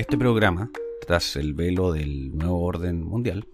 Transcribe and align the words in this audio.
Este 0.00 0.16
programa, 0.16 0.70
tras 1.06 1.36
el 1.36 1.52
velo 1.52 1.92
del 1.92 2.34
nuevo 2.34 2.62
orden 2.62 3.04
mundial, 3.04 3.46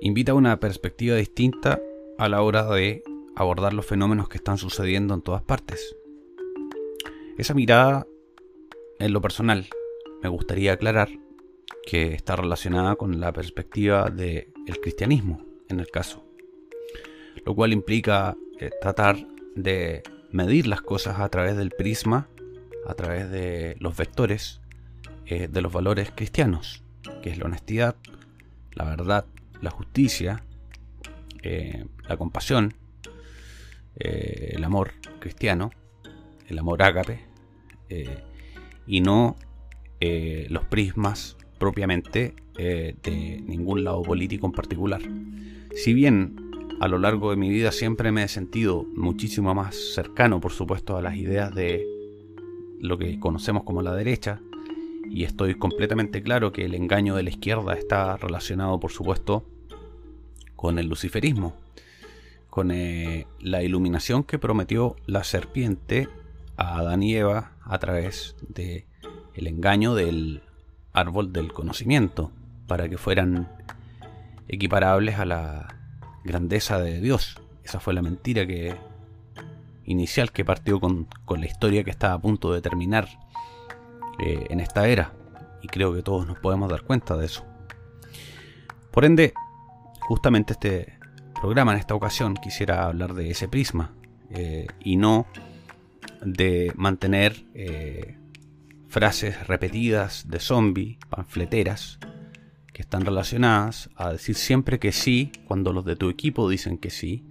invita 0.00 0.32
a 0.32 0.36
una 0.36 0.58
perspectiva 0.58 1.16
distinta 1.16 1.78
a 2.16 2.30
la 2.30 2.40
hora 2.40 2.64
de 2.64 3.04
abordar 3.36 3.74
los 3.74 3.84
fenómenos 3.84 4.30
que 4.30 4.38
están 4.38 4.56
sucediendo 4.56 5.12
en 5.12 5.20
todas 5.20 5.42
partes. 5.42 5.94
Esa 7.36 7.52
mirada, 7.52 8.06
en 8.98 9.12
lo 9.12 9.20
personal, 9.20 9.66
me 10.22 10.30
gustaría 10.30 10.72
aclarar 10.72 11.10
que 11.84 12.14
está 12.14 12.34
relacionada 12.34 12.96
con 12.96 13.20
la 13.20 13.34
perspectiva 13.34 14.08
del 14.08 14.80
cristianismo, 14.80 15.44
en 15.68 15.78
el 15.78 15.90
caso. 15.90 16.24
Lo 17.44 17.54
cual 17.54 17.74
implica 17.74 18.34
eh, 18.58 18.70
tratar 18.80 19.18
de 19.54 20.02
medir 20.32 20.66
las 20.66 20.80
cosas 20.80 21.20
a 21.20 21.28
través 21.28 21.54
del 21.54 21.70
prisma, 21.70 22.30
a 22.86 22.94
través 22.94 23.30
de 23.30 23.76
los 23.78 23.94
vectores 23.94 24.62
eh, 25.26 25.48
de 25.48 25.60
los 25.60 25.72
valores 25.72 26.12
cristianos, 26.14 26.84
que 27.22 27.30
es 27.30 27.38
la 27.38 27.46
honestidad, 27.46 27.96
la 28.74 28.84
verdad, 28.84 29.24
la 29.60 29.70
justicia, 29.70 30.44
eh, 31.42 31.84
la 32.08 32.16
compasión, 32.16 32.74
eh, 33.98 34.52
el 34.54 34.62
amor 34.62 34.92
cristiano, 35.18 35.70
el 36.48 36.58
amor 36.58 36.82
ágape, 36.82 37.24
y 38.86 39.00
no 39.00 39.36
los 40.00 40.64
prismas 40.64 41.36
propiamente 41.58 42.34
de 42.56 43.42
ningún 43.46 43.84
lado 43.84 44.02
político 44.02 44.46
en 44.46 44.52
particular. 44.52 45.00
Si 45.74 45.94
bien 45.94 46.36
a 46.80 46.88
lo 46.88 46.98
largo 46.98 47.30
de 47.30 47.36
mi 47.36 47.48
vida 47.48 47.72
siempre 47.72 48.12
me 48.12 48.24
he 48.24 48.28
sentido 48.28 48.84
muchísimo 48.94 49.54
más 49.54 49.76
cercano, 49.94 50.40
por 50.40 50.52
supuesto, 50.52 50.96
a 50.96 51.02
las 51.02 51.16
ideas 51.16 51.54
de 51.54 51.86
lo 52.80 52.98
que 52.98 53.18
conocemos 53.18 53.62
como 53.62 53.82
la 53.82 53.94
derecha, 53.94 54.40
y 55.10 55.24
estoy 55.24 55.54
completamente 55.54 56.22
claro 56.22 56.52
que 56.52 56.64
el 56.64 56.74
engaño 56.74 57.16
de 57.16 57.22
la 57.22 57.30
izquierda 57.30 57.74
está 57.74 58.16
relacionado, 58.16 58.78
por 58.80 58.92
supuesto, 58.92 59.44
con 60.54 60.78
el 60.78 60.86
luciferismo, 60.86 61.54
con 62.50 62.70
eh, 62.70 63.26
la 63.40 63.62
iluminación 63.62 64.24
que 64.24 64.38
prometió 64.38 64.96
la 65.06 65.24
serpiente 65.24 66.08
a 66.56 66.78
Adán 66.78 67.02
y 67.02 67.14
Eva 67.14 67.52
a 67.62 67.78
través 67.78 68.36
de 68.48 68.86
el 69.34 69.46
engaño 69.46 69.94
del 69.94 70.42
árbol 70.92 71.32
del 71.32 71.52
conocimiento, 71.52 72.32
para 72.66 72.88
que 72.88 72.98
fueran 72.98 73.48
equiparables 74.48 75.18
a 75.18 75.26
la 75.26 75.76
grandeza 76.24 76.78
de 76.80 77.00
Dios. 77.00 77.40
Esa 77.64 77.80
fue 77.80 77.94
la 77.94 78.02
mentira 78.02 78.46
que 78.46 78.76
inicial 79.84 80.32
que 80.32 80.44
partió 80.44 80.80
con, 80.80 81.06
con 81.24 81.40
la 81.40 81.46
historia 81.46 81.84
que 81.84 81.90
estaba 81.90 82.14
a 82.14 82.18
punto 82.18 82.52
de 82.52 82.60
terminar 82.60 83.08
eh, 84.18 84.46
en 84.50 84.60
esta 84.60 84.88
era. 84.88 85.12
Y 85.62 85.68
creo 85.68 85.92
que 85.94 86.02
todos 86.02 86.26
nos 86.26 86.38
podemos 86.38 86.70
dar 86.70 86.82
cuenta 86.82 87.16
de 87.16 87.26
eso. 87.26 87.44
Por 88.90 89.04
ende, 89.04 89.34
justamente 90.00 90.54
este 90.54 90.98
programa 91.40 91.72
en 91.72 91.78
esta 91.78 91.94
ocasión 91.94 92.34
quisiera 92.34 92.86
hablar 92.86 93.14
de 93.14 93.30
ese 93.30 93.46
prisma 93.46 93.94
eh, 94.30 94.66
y 94.80 94.96
no 94.96 95.26
de 96.24 96.72
mantener 96.76 97.44
eh, 97.54 98.16
frases 98.88 99.46
repetidas 99.46 100.28
de 100.28 100.40
zombie, 100.40 100.98
panfleteras, 101.10 101.98
que 102.72 102.82
están 102.82 103.04
relacionadas 103.04 103.90
a 103.96 104.12
decir 104.12 104.34
siempre 104.34 104.78
que 104.78 104.92
sí 104.92 105.30
cuando 105.46 105.72
los 105.72 105.84
de 105.84 105.96
tu 105.96 106.08
equipo 106.08 106.48
dicen 106.48 106.78
que 106.78 106.90
sí 106.90 107.24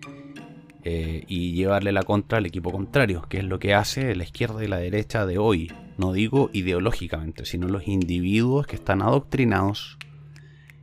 y 0.87 1.53
llevarle 1.53 1.91
la 1.91 2.03
contra 2.03 2.37
al 2.37 2.45
equipo 2.45 2.71
contrario, 2.71 3.25
que 3.27 3.39
es 3.39 3.43
lo 3.43 3.57
que 3.57 3.73
hace 3.73 4.15
la 4.15 4.23
izquierda 4.23 4.63
y 4.63 4.67
la 4.67 4.77
derecha 4.77 5.25
de 5.25 5.39
hoy, 5.39 5.71
no 5.97 6.13
digo 6.13 6.49
ideológicamente, 6.53 7.45
sino 7.45 7.67
los 7.67 7.87
individuos 7.87 8.67
que 8.67 8.75
están 8.75 9.01
adoctrinados 9.01 9.97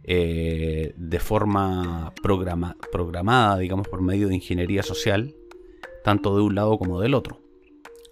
eh, 0.05 0.95
de 0.97 1.21
forma 1.21 2.13
programada, 2.23 3.59
digamos, 3.59 3.89
por 3.89 4.03
medio 4.03 4.29
de 4.29 4.35
ingeniería 4.35 4.83
social, 4.83 5.35
tanto 6.03 6.37
de 6.37 6.43
un 6.43 6.55
lado 6.55 6.79
como 6.79 7.01
del 7.01 7.15
otro. 7.15 7.41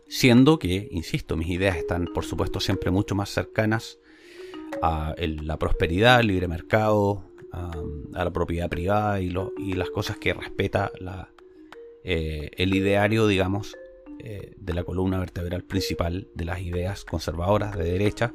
Siendo 0.08 0.58
que, 0.58 0.88
insisto, 0.90 1.36
mis 1.36 1.48
ideas 1.48 1.76
están, 1.76 2.06
por 2.06 2.24
supuesto, 2.24 2.60
siempre 2.60 2.90
mucho 2.90 3.14
más 3.14 3.30
cercanas 3.30 3.98
a 4.82 5.14
la 5.18 5.58
prosperidad, 5.58 6.20
el 6.20 6.28
libre 6.28 6.48
mercado, 6.48 7.24
a, 7.52 7.72
la 8.12 8.32
propiedad 8.32 8.68
privada 8.68 9.20
y, 9.20 9.30
las 9.30 9.90
cosas 9.90 10.16
que 10.16 10.32
respeta 10.32 10.92
eh, 12.04 12.50
el 12.56 12.74
ideario, 12.74 13.26
digamos, 13.26 13.76
eh, 14.24 14.54
de 14.56 14.74
la 14.74 14.84
columna 14.84 15.18
vertebral 15.18 15.64
principal 15.64 16.28
de 16.34 16.44
las 16.44 16.60
ideas 16.60 17.04
conservadoras 17.04 17.76
de 17.76 17.84
derecha, 17.84 18.32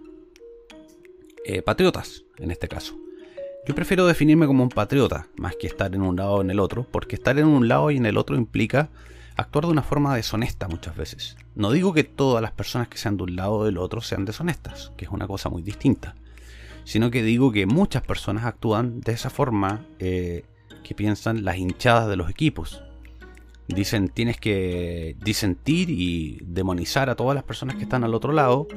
eh, 1.46 1.62
patriotas 1.62 2.26
en 2.38 2.52
este 2.52 2.68
caso. 2.68 2.98
Yo 3.68 3.74
prefiero 3.74 4.06
definirme 4.06 4.48
como 4.48 4.64
un 4.64 4.70
patriota 4.70 5.28
más 5.38 5.56
que 5.56 5.68
estar 5.68 5.94
en 5.96 6.02
un 6.02 6.16
lado 6.16 6.36
o 6.36 6.42
en 6.42 6.52
el 6.52 6.60
otro, 6.60 6.86
porque 6.92 7.16
estar 7.16 7.38
en 7.40 7.48
un 7.48 7.68
lado 7.68 7.90
y 7.90 7.98
en 7.98 8.06
el 8.06 8.18
otro 8.18 8.36
implica 8.36 8.90
actuar 9.36 9.66
de 9.66 9.72
una 9.72 9.82
forma 9.82 10.16
deshonesta 10.16 10.68
muchas 10.68 10.96
veces. 10.96 11.36
No 11.56 11.72
digo 11.72 11.94
que 11.94 12.04
todas 12.04 12.42
las 12.42 12.52
personas 12.52 12.88
que 12.88 12.98
sean 12.98 13.18
de 13.18 13.24
un 13.24 13.36
lado 13.36 13.54
o 13.54 13.66
del 13.66 13.78
otro 13.78 14.02
sean 14.02 14.26
deshonestas, 14.26 14.92
que 14.98 15.06
es 15.06 15.12
una 15.12 15.28
cosa 15.28 15.50
muy 15.50 15.62
distinta, 15.62 16.16
sino 16.84 17.12
que 17.12 17.24
digo 17.24 17.52
que 17.52 17.66
muchas 17.66 18.04
personas 18.04 18.46
actúan 18.46 19.02
de 19.02 19.14
esa 19.14 19.30
forma 19.30 19.86
eh, 20.00 20.46
que 20.84 20.96
piensan 20.96 21.44
las 21.44 21.58
hinchadas 21.58 22.08
de 22.08 22.16
los 22.16 22.30
equipos, 22.30 22.84
Dicen 23.68 24.10
tienes 24.10 24.38
que 24.38 25.16
disentir 25.24 25.90
y 25.90 26.40
demonizar 26.46 27.10
a 27.10 27.16
todas 27.16 27.36
las 27.36 27.44
personas 27.44 27.76
que 27.76 27.84
están 27.84 28.04
al 28.04 28.14
otro 28.14 28.32
lado 28.32 28.68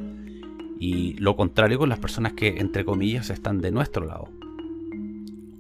y 0.81 1.15
lo 1.15 1.37
contrario 1.37 1.79
con 1.79 1.89
las 1.89 1.99
personas 1.99 2.33
que 2.33 2.59
entre 2.59 2.85
comillas 2.85 3.31
están 3.31 3.61
de 3.61 3.71
nuestro 3.71 4.07
lado. 4.07 4.29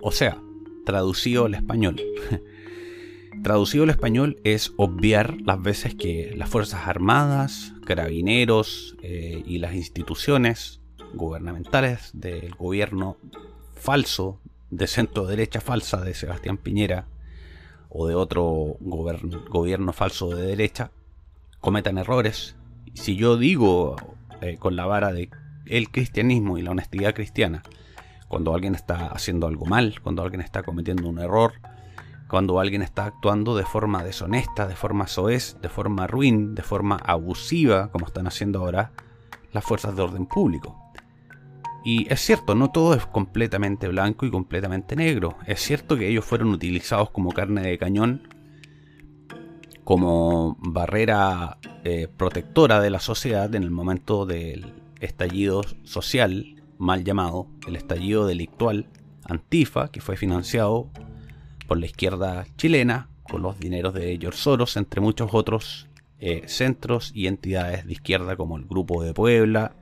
O 0.00 0.12
sea, 0.12 0.38
traducido 0.86 1.46
al 1.46 1.54
español. 1.54 2.00
traducido 3.42 3.84
al 3.84 3.90
español 3.90 4.40
es 4.44 4.72
obviar 4.76 5.36
las 5.42 5.60
veces 5.60 5.94
que 5.94 6.32
las 6.36 6.48
Fuerzas 6.48 6.86
Armadas, 6.86 7.74
carabineros 7.84 8.96
eh, 9.02 9.42
y 9.46 9.58
las 9.58 9.74
instituciones 9.74 10.80
gubernamentales 11.14 12.10
del 12.14 12.54
gobierno 12.54 13.16
falso, 13.74 14.40
de 14.70 14.86
centro 14.86 15.26
derecha 15.26 15.60
falsa 15.60 16.02
de 16.02 16.14
Sebastián 16.14 16.58
Piñera, 16.58 17.06
o 17.88 18.06
de 18.06 18.14
otro 18.14 18.76
gobierno 18.80 19.92
falso 19.92 20.28
de 20.28 20.46
derecha 20.46 20.90
cometan 21.60 21.98
errores. 21.98 22.56
Si 22.94 23.16
yo 23.16 23.36
digo 23.36 23.96
eh, 24.40 24.56
con 24.58 24.76
la 24.76 24.86
vara 24.86 25.12
de 25.12 25.30
el 25.66 25.90
cristianismo 25.90 26.58
y 26.58 26.62
la 26.62 26.70
honestidad 26.70 27.14
cristiana, 27.14 27.62
cuando 28.28 28.54
alguien 28.54 28.74
está 28.74 29.06
haciendo 29.08 29.46
algo 29.46 29.66
mal, 29.66 30.00
cuando 30.02 30.22
alguien 30.22 30.40
está 30.40 30.62
cometiendo 30.62 31.08
un 31.08 31.18
error, 31.18 31.54
cuando 32.28 32.60
alguien 32.60 32.82
está 32.82 33.06
actuando 33.06 33.56
de 33.56 33.64
forma 33.64 34.04
deshonesta, 34.04 34.66
de 34.66 34.76
forma 34.76 35.06
soez, 35.06 35.56
de 35.62 35.68
forma 35.68 36.06
ruin, 36.06 36.54
de 36.54 36.62
forma 36.62 36.96
abusiva, 36.96 37.90
como 37.90 38.06
están 38.06 38.26
haciendo 38.26 38.60
ahora 38.60 38.92
las 39.52 39.64
fuerzas 39.64 39.96
de 39.96 40.02
orden 40.02 40.26
público. 40.26 40.87
Y 41.90 42.06
es 42.12 42.20
cierto, 42.20 42.54
no 42.54 42.70
todo 42.70 42.92
es 42.92 43.06
completamente 43.06 43.88
blanco 43.88 44.26
y 44.26 44.30
completamente 44.30 44.94
negro. 44.94 45.38
Es 45.46 45.60
cierto 45.60 45.96
que 45.96 46.06
ellos 46.06 46.22
fueron 46.22 46.50
utilizados 46.50 47.08
como 47.08 47.32
carne 47.32 47.62
de 47.62 47.78
cañón, 47.78 48.28
como 49.84 50.58
barrera 50.60 51.56
eh, 51.84 52.06
protectora 52.14 52.82
de 52.82 52.90
la 52.90 53.00
sociedad 53.00 53.54
en 53.54 53.62
el 53.62 53.70
momento 53.70 54.26
del 54.26 54.74
estallido 55.00 55.62
social, 55.84 56.62
mal 56.76 57.04
llamado, 57.04 57.46
el 57.66 57.76
estallido 57.76 58.26
delictual 58.26 58.84
Antifa, 59.24 59.90
que 59.90 60.02
fue 60.02 60.18
financiado 60.18 60.90
por 61.66 61.78
la 61.78 61.86
izquierda 61.86 62.44
chilena, 62.58 63.08
con 63.22 63.40
los 63.40 63.58
dineros 63.58 63.94
de 63.94 64.18
George 64.20 64.38
Soros, 64.38 64.76
entre 64.76 65.00
muchos 65.00 65.30
otros 65.32 65.88
eh, 66.20 66.42
centros 66.48 67.12
y 67.14 67.28
entidades 67.28 67.86
de 67.86 67.94
izquierda 67.94 68.36
como 68.36 68.58
el 68.58 68.66
Grupo 68.66 69.02
de 69.02 69.14
Puebla, 69.14 69.72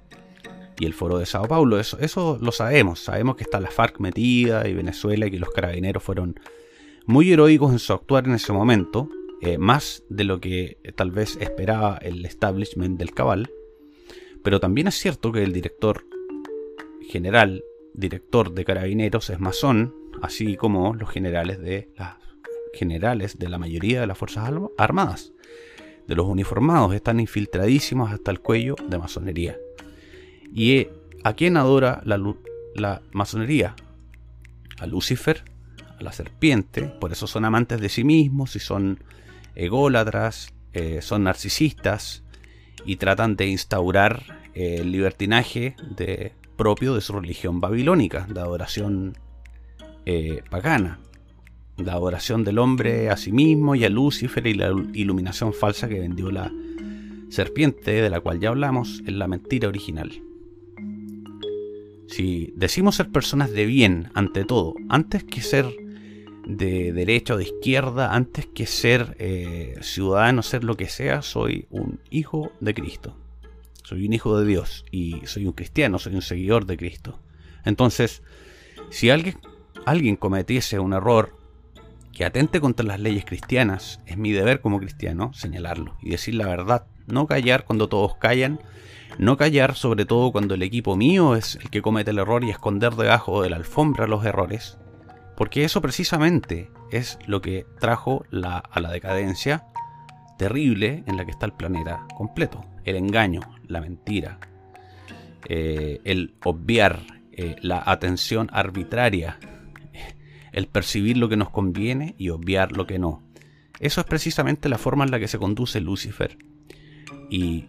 y 0.78 0.87
el 0.87 0.94
foro 0.94 1.19
de 1.19 1.26
Sao 1.26 1.46
Paulo. 1.46 1.78
Eso, 1.78 1.99
eso 2.00 2.38
lo 2.40 2.52
sabemos. 2.52 3.00
Sabemos 3.00 3.37
que 3.37 3.44
está 3.44 3.61
la 3.61 3.70
FARC 3.70 4.00
metida 4.00 4.69
y 4.69 4.75
Venezuela 4.75 5.26
y 5.26 5.31
que 5.31 5.38
los 5.38 5.50
carabineros 5.50 6.02
fueron 6.02 6.38
muy 7.06 7.32
heroicos 7.32 7.73
en 7.73 7.78
su 7.78 7.93
actuar 7.93 8.26
en 8.26 8.34
ese 8.34 8.52
momento. 8.52 9.08
Eh, 9.43 9.58
más 9.58 10.02
de 10.08 10.25
lo 10.25 10.40
que 10.40 10.78
tal 10.96 11.11
vez 11.11 11.37
esperaba 11.40 11.99
el 11.99 12.25
establishment 12.25 12.99
del 12.99 13.12
cabal. 13.12 13.50
Pero 14.43 14.61
también 14.61 14.88
es 14.88 14.94
cierto 14.94 15.32
que 15.32 15.43
el 15.43 15.52
director 15.52 16.06
general, 17.08 17.64
director 17.94 18.52
de 18.52 18.64
carabineros, 18.64 19.31
es 19.31 19.40
masón, 19.40 19.94
así 20.23 20.56
como 20.56 20.94
los 20.94 21.11
generales 21.11 21.61
de 21.61 21.90
las 21.96 22.17
generales 22.73 23.38
de 23.38 23.49
la 23.49 23.58
mayoría 23.58 24.00
de 24.00 24.06
las 24.06 24.19
fuerzas 24.19 24.50
armadas. 24.76 25.32
De 26.06 26.14
los 26.14 26.26
uniformados 26.26 26.94
están 26.94 27.19
infiltradísimos 27.20 28.12
hasta 28.12 28.31
el 28.31 28.40
cuello 28.40 28.76
de 28.88 28.99
masonería. 28.99 29.58
¿Y 30.56 30.88
a 31.23 31.35
quién 31.35 31.58
adora 31.58 32.00
la, 32.06 33.03
masonería? 33.12 33.76
A 34.79 34.87
Lucifer, 34.87 35.44
a 35.99 36.03
la 36.03 36.12
serpiente, 36.12 36.85
por 36.85 37.12
eso 37.12 37.26
son 37.26 37.44
amantes 37.44 37.79
de 37.79 37.91
sí 37.91 38.05
mismos 38.05 38.56
y 38.56 38.58
son 38.58 39.05
ególatras, 39.55 40.55
eh, 40.73 41.03
son 41.03 41.25
narcisistas 41.25 42.25
y 42.87 42.97
tratan 42.97 43.37
de 43.37 43.49
instaurar 43.49 44.23
el 44.55 44.93
libertinaje 44.93 45.76
de, 45.94 46.32
propio 46.56 46.94
de 46.94 47.02
su 47.02 47.12
religión 47.12 47.61
babilónica, 47.61 48.26
de 48.26 48.41
adoración 48.41 49.19
eh, 50.06 50.43
pagana, 50.49 51.00
la 51.76 51.93
adoración 51.93 52.44
del 52.44 52.59
hombre 52.59 53.11
a 53.11 53.19
sí 53.19 53.31
mismo 53.31 53.75
y 53.75 53.85
a 53.85 53.91
Lucifer 53.91 54.47
y 54.47 54.55
la 54.55 54.70
iluminación 54.94 55.52
falsa 55.52 55.87
que 55.87 56.00
vendió 56.00 56.31
la 56.31 56.50
serpiente, 57.29 57.91
de 57.91 58.09
la 58.09 58.20
cual 58.20 58.41
ya 58.41 58.49
hablamos, 58.49 59.02
en 59.06 59.19
la 59.19 59.29
mentira 59.29 59.69
original. 59.69 60.23
Si 62.08 62.53
decimos 62.56 62.97
ser 62.97 63.11
personas 63.11 63.50
de 63.50 63.67
bien 63.67 64.11
ante 64.14 64.44
todo, 64.44 64.75
antes 64.88 65.25
que 65.25 65.41
ser 65.41 65.67
de 66.47 66.93
derecha 66.93 67.35
o 67.35 67.37
de 67.37 67.44
izquierda, 67.44 68.14
antes 68.14 68.47
que 68.47 68.67
ser 68.67 69.17
eh, 69.19 69.76
ciudadano, 69.82 70.43
ser 70.43 70.62
lo 70.62 70.76
que 70.76 70.88
sea, 70.88 71.23
soy 71.23 71.67
un 71.70 72.00
hijo 72.11 72.53
de 72.61 72.75
Cristo. 72.75 73.17
Soy 73.82 74.06
un 74.06 74.12
hijo 74.12 74.38
de 74.38 74.47
Dios 74.47 74.85
y 74.91 75.20
soy 75.26 75.47
un 75.47 75.53
cristiano, 75.53 75.99
soy 75.99 76.14
un 76.14 76.23
seguidor 76.23 76.67
de 76.67 76.76
Cristo. 76.76 77.20
Entonces, 77.64 78.23
si 78.91 79.11
alguien, 79.11 79.37
alguien 79.85 80.17
cometiese 80.17 80.79
un 80.79 80.93
error 80.93 81.37
que 82.12 82.25
atente 82.25 82.61
contra 82.61 82.87
las 82.87 83.00
leyes 83.00 83.25
cristianas, 83.25 84.00
es 84.06 84.17
mi 84.17 84.32
deber 84.32 84.61
como 84.61 84.79
cristiano 84.79 85.32
señalarlo 85.35 85.97
y 86.00 86.11
decir 86.11 86.35
la 86.35 86.47
verdad. 86.47 86.87
No 87.06 87.26
callar 87.26 87.64
cuando 87.64 87.88
todos 87.88 88.17
callan, 88.17 88.61
no 89.19 89.37
callar 89.37 89.75
sobre 89.75 90.05
todo 90.05 90.32
cuando 90.32 90.55
el 90.55 90.62
equipo 90.62 90.97
mío 90.97 91.37
es 91.37 91.56
el 91.56 91.70
que 91.70 91.82
comete 91.82 92.11
el 92.11 92.19
error 92.19 92.44
y 92.44 92.50
esconder 92.50 92.94
debajo 92.94 93.43
de 93.43 93.50
la 93.50 93.56
alfombra 93.56 94.06
los 94.06 94.25
errores, 94.25 94.79
porque 95.37 95.64
eso 95.64 95.81
precisamente 95.81 96.70
es 96.91 97.19
lo 97.26 97.41
que 97.41 97.67
trajo 97.81 98.25
a 98.32 98.81
la 98.81 98.91
decadencia 98.91 99.64
terrible 100.37 101.03
en 101.06 101.17
la 101.17 101.25
que 101.25 101.31
está 101.31 101.47
el 101.47 101.53
planeta 101.53 102.06
completo. 102.17 102.64
El 102.85 102.97
engaño, 102.97 103.41
la 103.67 103.81
mentira, 103.81 104.38
eh, 105.49 106.00
el 106.05 106.35
obviar, 106.44 107.00
eh, 107.32 107.56
la 107.61 107.82
atención 107.85 108.49
arbitraria, 108.52 109.38
el 110.52 110.69
percibir 110.69 111.17
lo 111.17 111.29
que 111.29 111.37
nos 111.37 111.50
conviene 111.50 112.14
y 112.19 112.31
obviar 112.31 112.73
lo 112.73 112.87
que 112.87 112.99
no. 112.99 113.23
Eso 113.81 114.00
es 114.00 114.06
precisamente 114.06 114.69
la 114.69 114.79
forma 114.79 115.05
en 115.05 115.11
la 115.11 115.19
que 115.19 115.29
se 115.29 115.38
conduce 115.38 115.81
Lucifer. 115.81 116.38
Y 117.31 117.67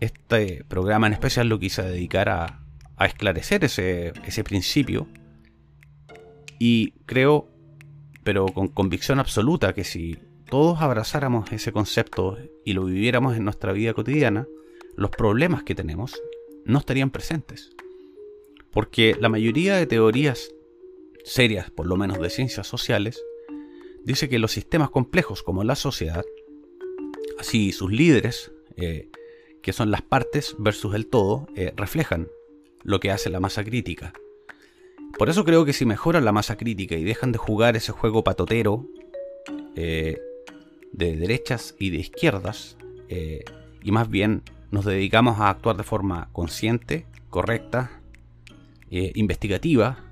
este 0.00 0.64
programa 0.64 1.06
en 1.06 1.14
especial 1.14 1.48
lo 1.48 1.58
quise 1.58 1.82
dedicar 1.82 2.28
a, 2.28 2.62
a 2.96 3.06
esclarecer 3.06 3.64
ese, 3.64 4.12
ese 4.24 4.44
principio. 4.44 5.08
Y 6.58 6.92
creo, 7.06 7.48
pero 8.24 8.46
con 8.46 8.68
convicción 8.68 9.20
absoluta, 9.20 9.72
que 9.72 9.84
si 9.84 10.18
todos 10.50 10.80
abrazáramos 10.80 11.50
ese 11.52 11.72
concepto 11.72 12.38
y 12.64 12.72
lo 12.72 12.84
viviéramos 12.84 13.36
en 13.36 13.44
nuestra 13.44 13.72
vida 13.72 13.94
cotidiana, 13.94 14.46
los 14.96 15.10
problemas 15.10 15.62
que 15.62 15.74
tenemos 15.74 16.20
no 16.64 16.78
estarían 16.78 17.10
presentes. 17.10 17.70
Porque 18.72 19.16
la 19.18 19.28
mayoría 19.28 19.76
de 19.76 19.86
teorías 19.86 20.52
serias, 21.24 21.70
por 21.70 21.86
lo 21.86 21.96
menos 21.96 22.18
de 22.18 22.30
ciencias 22.30 22.66
sociales, 22.66 23.22
dice 24.04 24.28
que 24.28 24.38
los 24.38 24.52
sistemas 24.52 24.90
complejos 24.90 25.42
como 25.42 25.62
la 25.62 25.76
sociedad, 25.76 26.24
así 27.38 27.72
sus 27.72 27.92
líderes, 27.92 28.52
eh, 28.78 29.10
que 29.62 29.72
son 29.72 29.90
las 29.90 30.02
partes 30.02 30.56
versus 30.58 30.94
el 30.94 31.06
todo, 31.06 31.46
eh, 31.56 31.72
reflejan 31.76 32.28
lo 32.82 33.00
que 33.00 33.10
hace 33.10 33.30
la 33.30 33.40
masa 33.40 33.64
crítica. 33.64 34.12
Por 35.18 35.28
eso 35.28 35.44
creo 35.44 35.64
que 35.64 35.72
si 35.72 35.84
mejoran 35.84 36.24
la 36.24 36.32
masa 36.32 36.56
crítica 36.56 36.96
y 36.96 37.04
dejan 37.04 37.32
de 37.32 37.38
jugar 37.38 37.76
ese 37.76 37.92
juego 37.92 38.24
patotero 38.24 38.86
eh, 39.74 40.18
de 40.92 41.16
derechas 41.16 41.74
y 41.78 41.90
de 41.90 41.98
izquierdas, 41.98 42.76
y 43.82 43.90
más 43.90 44.10
bien 44.10 44.42
nos 44.70 44.84
dedicamos 44.84 45.40
a 45.40 45.48
actuar 45.48 45.78
de 45.78 45.82
forma 45.82 46.28
consciente, 46.32 47.06
correcta, 47.30 48.02
investigativa, 48.90 50.04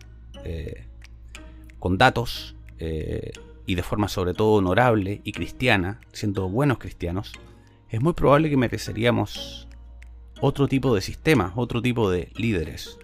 con 1.79 1.99
datos 1.99 2.57
eh, 2.79 3.33
y 3.65 3.75
de 3.75 3.83
forma 3.83 4.09
sobre 4.09 4.35
todo 4.35 4.55
honorable 4.55 5.21
y 5.25 5.33
cristiana, 5.33 6.01
siendo 6.13 6.49
buenos 6.49 6.79
cristianos, 6.79 7.33
es 7.91 8.01
muy 8.01 8.13
probable 8.13 8.51
que 8.51 8.57
mereceríamos 8.57 9.69
otro 10.41 10.69
tipo 10.69 10.95
de 10.95 11.01
sistema, 11.01 11.53
otro 11.57 11.81
tipo 11.81 12.11
de 12.11 12.31
líderes. 12.37 12.99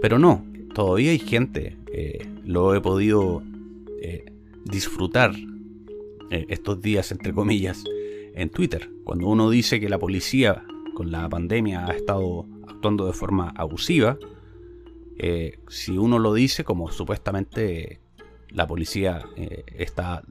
Pero 0.00 0.18
no, 0.18 0.44
todavía 0.74 1.10
hay 1.10 1.18
gente, 1.18 1.76
eh, 1.92 2.26
lo 2.44 2.74
he 2.74 2.80
podido 2.80 3.42
eh, 4.00 4.32
disfrutar 4.64 5.32
estos 6.30 6.80
días, 6.80 7.12
entre 7.12 7.34
comillas, 7.34 7.84
en 8.34 8.48
Twitter. 8.48 8.90
Cuando 9.04 9.28
uno 9.28 9.50
dice 9.50 9.80
que 9.80 9.90
la 9.90 9.98
policía 9.98 10.64
con 10.94 11.10
la 11.10 11.28
pandemia 11.28 11.86
ha 11.86 11.92
estado 11.92 12.46
actuando 12.66 13.06
de 13.06 13.12
forma 13.12 13.52
abusiva, 13.56 14.18
eh, 15.18 15.58
si 15.68 15.96
uno 15.98 16.18
lo 16.18 16.34
dice 16.34 16.64
como 16.64 16.90
supuestamente 16.90 18.00
la 18.48 18.66
policía 18.66 19.22
eh, 19.36 19.64
está, 19.76 20.22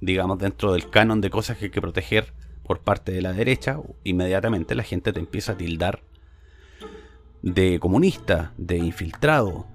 digamos, 0.00 0.38
dentro 0.38 0.72
del 0.72 0.90
canon 0.90 1.20
de 1.20 1.30
cosas 1.30 1.58
que 1.58 1.66
hay 1.66 1.70
que 1.70 1.80
proteger 1.80 2.32
por 2.70 2.82
parte 2.82 3.10
de 3.10 3.20
la 3.20 3.32
derecha, 3.32 3.80
inmediatamente 4.04 4.76
la 4.76 4.84
gente 4.84 5.12
te 5.12 5.18
empieza 5.18 5.54
a 5.54 5.56
tildar 5.56 6.04
de 7.42 7.80
comunista, 7.80 8.52
de 8.58 8.78
infiltrado. 8.78 9.66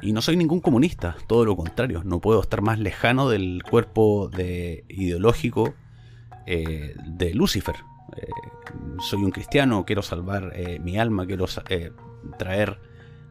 Y 0.00 0.12
no 0.12 0.22
soy 0.22 0.36
ningún 0.36 0.60
comunista, 0.60 1.16
todo 1.26 1.44
lo 1.44 1.56
contrario, 1.56 2.04
no 2.04 2.20
puedo 2.20 2.40
estar 2.40 2.62
más 2.62 2.78
lejano 2.78 3.28
del 3.28 3.64
cuerpo 3.68 4.28
de, 4.28 4.84
ideológico 4.88 5.74
eh, 6.46 6.94
de 7.04 7.34
Lucifer. 7.34 7.74
soy 9.00 9.24
un 9.24 9.32
cristiano, 9.32 9.84
quiero 9.84 10.02
salvar 10.02 10.52
mi 10.80 10.98
alma, 10.98 11.26
quiero 11.26 11.46
traer 12.38 12.78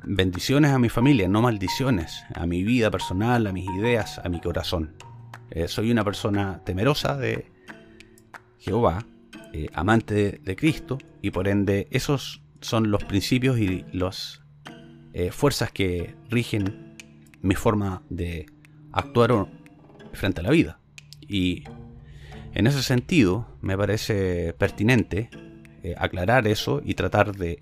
bendiciones 0.04 0.72
a 0.72 0.80
mi 0.80 0.90
familia, 0.90 1.30
no 1.30 1.42
maldiciones, 1.42 2.26
a 2.36 2.46
mi 2.46 2.66
vida 2.66 2.92
personal, 2.92 3.48
a 3.48 3.54
mis 3.54 3.70
ideas, 3.70 4.20
a 4.22 4.28
mi 4.28 4.42
corazón. 4.42 4.98
Eh, 5.50 5.70
soy 5.70 5.92
una 5.92 6.04
persona 6.04 6.60
temerosa 6.66 7.16
de 7.16 7.51
Jehová, 8.62 9.06
eh, 9.52 9.68
amante 9.74 10.40
de, 10.42 10.56
Cristo, 10.56 10.98
y 11.22 11.32
por 11.32 11.50
ende 11.50 11.88
esos 11.92 12.42
son 12.62 12.92
los 12.92 13.04
principios 13.04 13.60
y 13.60 13.84
las 13.92 14.42
eh, 15.14 15.32
fuerzas 15.32 15.72
que 15.72 16.16
rigen 16.30 16.96
mi 17.42 17.56
forma 17.56 18.04
de 18.10 18.46
actuar 18.94 19.48
frente 20.14 20.40
a 20.40 20.44
la 20.44 20.52
vida. 20.52 20.80
Y 21.28 21.66
en 22.54 22.68
ese 22.68 22.82
sentido 22.84 23.48
me 23.62 23.78
parece 23.78 24.54
pertinente 24.54 25.30
aclarar 25.98 26.48
eso 26.48 26.80
y 26.86 26.94
tratar 26.94 27.36
de 27.36 27.60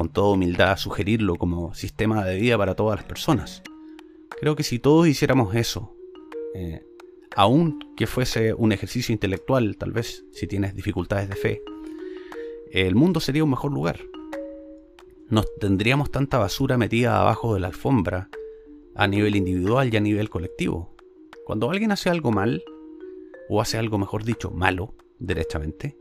con 0.00 0.08
toda 0.08 0.32
humildad, 0.32 0.78
sugerirlo 0.78 1.36
como 1.36 1.74
sistema 1.74 2.24
de 2.24 2.36
vida 2.36 2.56
para 2.56 2.74
todas 2.74 2.98
las 2.98 3.04
personas. 3.04 3.62
Creo 4.40 4.56
que 4.56 4.62
si 4.62 4.78
todos 4.78 5.06
hiciéramos 5.06 5.54
eso, 5.54 5.94
eh, 6.54 6.82
aun 7.36 7.78
que 7.96 8.06
fuese 8.06 8.54
un 8.54 8.72
ejercicio 8.72 9.12
intelectual, 9.12 9.76
tal 9.76 9.92
vez, 9.92 10.24
si 10.32 10.46
tienes 10.46 10.74
dificultades 10.74 11.28
de 11.28 11.36
fe, 11.36 11.62
el 12.72 12.94
mundo 12.94 13.20
sería 13.20 13.44
un 13.44 13.50
mejor 13.50 13.72
lugar. 13.72 14.00
No 15.28 15.42
tendríamos 15.60 16.10
tanta 16.10 16.38
basura 16.38 16.76
metida 16.76 17.20
abajo 17.20 17.54
de 17.54 17.60
la 17.60 17.68
alfombra 17.68 18.28
a 18.94 19.06
nivel 19.06 19.36
individual 19.36 19.92
y 19.92 19.96
a 19.96 20.00
nivel 20.00 20.28
colectivo. 20.28 20.94
Cuando 21.44 21.70
alguien 21.70 21.92
hace 21.92 22.10
algo 22.10 22.32
mal, 22.32 22.62
o 23.48 23.60
hace 23.60 23.78
algo, 23.78 23.98
mejor 23.98 24.24
dicho, 24.24 24.50
malo, 24.50 24.94
derechamente, 25.18 25.96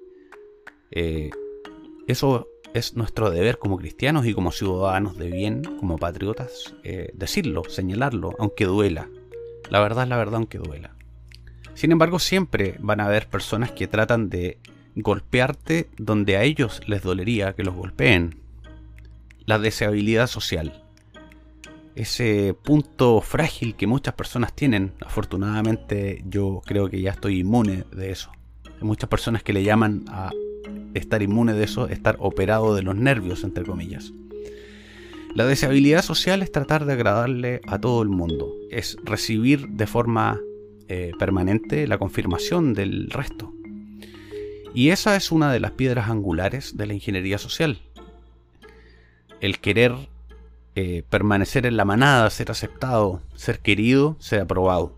eh, 0.92 1.30
eso 2.08 2.48
es 2.74 2.96
nuestro 2.96 3.32
deber 3.32 3.58
como 3.58 3.78
cristianos 3.78 4.26
y 4.26 4.34
como 4.34 4.52
ciudadanos 4.52 5.18
de 5.18 5.32
bien, 5.32 5.64
como 5.80 5.98
patriotas, 5.98 6.76
eh, 6.84 7.12
decirlo, 7.14 7.64
señalarlo, 7.68 8.36
aunque 8.38 8.66
duela. 8.66 9.10
La 9.70 9.80
verdad 9.80 10.04
es 10.04 10.10
la 10.10 10.18
verdad, 10.18 10.36
aunque 10.36 10.58
duela. 10.58 10.99
Sin 11.80 11.94
embargo, 11.94 12.20
siempre 12.20 12.76
van 12.82 13.00
a 13.00 13.06
haber 13.06 13.30
personas 13.30 13.72
que 13.72 13.88
tratan 13.88 14.30
de 14.30 14.58
golpearte 14.98 15.88
donde 15.98 16.36
a 16.36 16.44
ellos 16.44 16.82
les 16.88 17.02
dolería 17.02 17.54
que 17.54 17.64
los 17.64 17.74
golpeen. 17.74 18.36
La 19.46 19.60
deseabilidad 19.60 20.28
social. 20.28 20.84
Ese 21.96 22.54
punto 22.66 23.22
frágil 23.22 23.76
que 23.76 23.88
muchas 23.88 24.14
personas 24.16 24.54
tienen. 24.54 24.92
Afortunadamente 25.00 26.22
yo 26.28 26.62
creo 26.66 26.90
que 26.90 27.00
ya 27.00 27.12
estoy 27.12 27.40
inmune 27.40 27.86
de 27.94 28.12
eso. 28.12 28.30
Hay 28.66 28.84
muchas 28.86 29.10
personas 29.10 29.42
que 29.42 29.54
le 29.54 29.64
llaman 29.64 30.04
a 30.10 30.32
estar 30.94 31.24
inmune 31.24 31.54
de 31.54 31.64
eso, 31.64 31.88
estar 31.88 32.18
operado 32.20 32.76
de 32.76 32.82
los 32.82 32.98
nervios, 32.98 33.46
entre 33.46 33.64
comillas. 33.64 34.12
La 35.34 35.46
deshabilidad 35.46 36.02
social 36.02 36.42
es 36.42 36.52
tratar 36.52 36.84
de 36.84 36.92
agradarle 36.92 37.62
a 37.68 37.80
todo 37.80 38.02
el 38.02 38.10
mundo, 38.10 38.54
es 38.70 38.98
recibir 39.06 39.70
de 39.70 39.88
forma 39.88 40.42
eh, 40.92 41.12
permanente 41.20 41.86
la 41.86 42.00
confirmación 42.00 42.74
del 42.74 43.12
resto. 43.12 43.54
Y 44.74 44.90
esa 44.90 45.16
es 45.16 45.32
una 45.32 45.54
de 45.54 45.60
las 45.60 45.72
piedras 45.72 46.10
angulares 46.10 46.78
de 46.78 46.88
la 46.88 46.96
ingeniería 46.96 47.38
social. 47.38 47.80
El 49.40 49.60
querer 49.60 49.94
eh, 50.74 51.04
permanecer 51.08 51.68
en 51.68 51.78
la 51.78 51.86
manada, 51.86 52.28
ser 52.32 52.50
aceptado, 52.50 53.22
ser 53.36 53.60
querido, 53.60 54.18
ser 54.20 54.42
aprobado. 54.42 54.96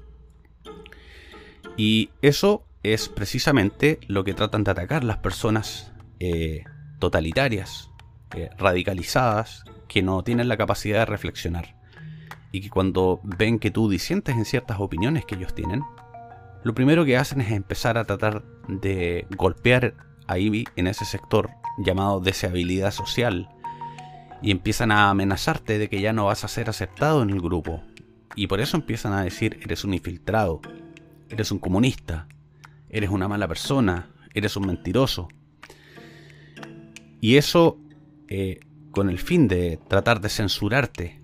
Y 1.75 2.09
eso 2.21 2.63
es 2.83 3.09
precisamente 3.09 3.99
lo 4.07 4.23
que 4.23 4.33
tratan 4.33 4.63
de 4.63 4.71
atacar 4.71 5.03
las 5.03 5.17
personas 5.17 5.91
eh, 6.21 6.63
totalitarias, 6.99 7.89
radicalizadas 8.57 9.65
que 9.89 10.01
no 10.01 10.23
tienen 10.23 10.47
la 10.47 10.55
capacidad 10.55 10.99
de 10.99 11.05
reflexionar. 11.05 11.80
Y 12.51 12.61
que 12.61 12.69
cuando 12.69 13.21
ven 13.23 13.59
que 13.59 13.71
tú 13.71 13.89
disientes 13.89 14.35
en 14.35 14.45
ciertas 14.45 14.79
opiniones 14.79 15.25
que 15.25 15.35
ellos 15.35 15.53
tienen, 15.53 15.81
lo 16.63 16.73
primero 16.73 17.05
que 17.05 17.17
hacen 17.17 17.41
es 17.41 17.51
empezar 17.51 17.97
a 17.97 18.05
tratar 18.05 18.43
de 18.67 19.25
golpear 19.35 19.95
ahí 20.27 20.65
en 20.75 20.87
ese 20.87 21.05
sector 21.05 21.49
llamado 21.77 22.19
deseabilidad 22.19 22.91
social 22.91 23.49
y 24.41 24.51
empiezan 24.51 24.91
a 24.91 25.09
amenazarte 25.09 25.77
de 25.77 25.89
que 25.89 26.01
ya 26.01 26.13
no 26.13 26.25
vas 26.25 26.43
a 26.43 26.47
ser 26.47 26.69
aceptado 26.69 27.21
en 27.23 27.29
el 27.29 27.41
grupo. 27.41 27.83
Y 28.35 28.47
por 28.47 28.59
eso 28.59 28.77
empiezan 28.77 29.13
a 29.13 29.23
decir, 29.23 29.59
eres 29.61 29.83
un 29.83 29.93
infiltrado, 29.93 30.61
eres 31.29 31.51
un 31.51 31.59
comunista, 31.59 32.27
eres 32.89 33.09
una 33.09 33.27
mala 33.27 33.47
persona, 33.47 34.09
eres 34.33 34.55
un 34.55 34.67
mentiroso. 34.67 35.27
Y 37.19 37.37
eso 37.37 37.77
eh, 38.27 38.59
con 38.91 39.09
el 39.09 39.19
fin 39.19 39.47
de 39.47 39.79
tratar 39.87 40.21
de 40.21 40.29
censurarte 40.29 41.20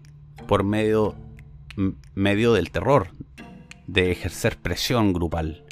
por 0.47 0.63
medio, 0.63 1.15
medio 2.13 2.53
del 2.53 2.71
terror, 2.71 3.09
de 3.87 4.11
ejercer 4.11 4.57
presión 4.57 5.13
grupal, 5.13 5.63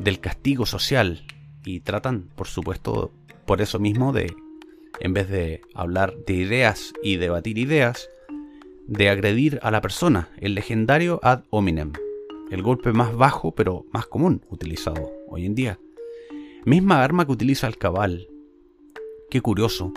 del 0.00 0.20
castigo 0.20 0.66
social. 0.66 1.24
Y 1.64 1.80
tratan, 1.80 2.28
por 2.36 2.46
supuesto, 2.46 3.12
por 3.46 3.60
eso 3.60 3.78
mismo 3.78 4.12
de, 4.12 4.34
en 5.00 5.14
vez 5.14 5.28
de 5.28 5.62
hablar 5.74 6.14
de 6.26 6.34
ideas 6.34 6.92
y 7.02 7.16
debatir 7.16 7.58
ideas, 7.58 8.08
de 8.86 9.08
agredir 9.08 9.58
a 9.62 9.70
la 9.70 9.80
persona, 9.80 10.28
el 10.38 10.54
legendario 10.54 11.18
ad 11.22 11.42
hominem, 11.50 11.92
el 12.50 12.62
golpe 12.62 12.92
más 12.92 13.16
bajo 13.16 13.54
pero 13.54 13.84
más 13.92 14.06
común 14.06 14.42
utilizado 14.48 15.10
hoy 15.28 15.46
en 15.46 15.54
día. 15.54 15.80
Misma 16.64 17.02
arma 17.02 17.26
que 17.26 17.32
utiliza 17.32 17.66
el 17.66 17.78
cabal. 17.78 18.28
Qué 19.30 19.40
curioso, 19.40 19.92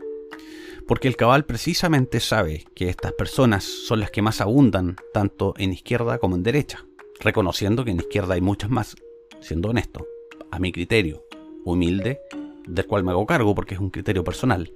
porque 0.90 1.08
el 1.08 1.16
cabal 1.16 1.46
precisamente 1.46 2.20
sabe 2.20 2.66
que 2.74 2.90
estas 2.90 3.12
personas 3.12 3.64
son 3.64 4.00
las 4.00 4.10
que 4.10 4.24
más 4.24 4.42
abundan 4.42 4.96
tanto 5.14 5.54
en 5.60 5.72
izquierda 5.72 6.18
como 6.18 6.36
en 6.36 6.42
derecha, 6.42 6.84
reconociendo 7.20 7.86
que 7.86 7.92
en 7.92 8.00
izquierda 8.00 8.34
hay 8.34 8.42
muchas 8.42 8.72
más, 8.72 8.96
siendo 9.40 9.70
honesto, 9.70 10.08
a 10.50 10.58
mi 10.58 10.72
criterio, 10.72 11.24
humilde, 11.64 12.22
del 12.68 12.88
cual 12.88 13.04
me 13.04 13.12
hago 13.12 13.28
cargo 13.28 13.54
porque 13.54 13.76
es 13.76 13.80
un 13.80 13.92
criterio 13.92 14.24
personal. 14.24 14.74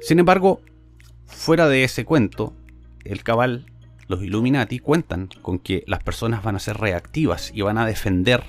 Sin 0.00 0.18
embargo, 0.18 0.60
fuera 1.24 1.68
de 1.68 1.84
ese 1.84 2.04
cuento, 2.04 2.52
el 3.04 3.22
cabal, 3.22 3.66
los 4.08 4.24
Illuminati 4.24 4.80
cuentan 4.80 5.28
con 5.40 5.60
que 5.60 5.84
las 5.86 6.02
personas 6.02 6.42
van 6.42 6.56
a 6.56 6.58
ser 6.58 6.78
reactivas 6.78 7.52
y 7.54 7.62
van 7.62 7.78
a 7.78 7.86
defender 7.86 8.42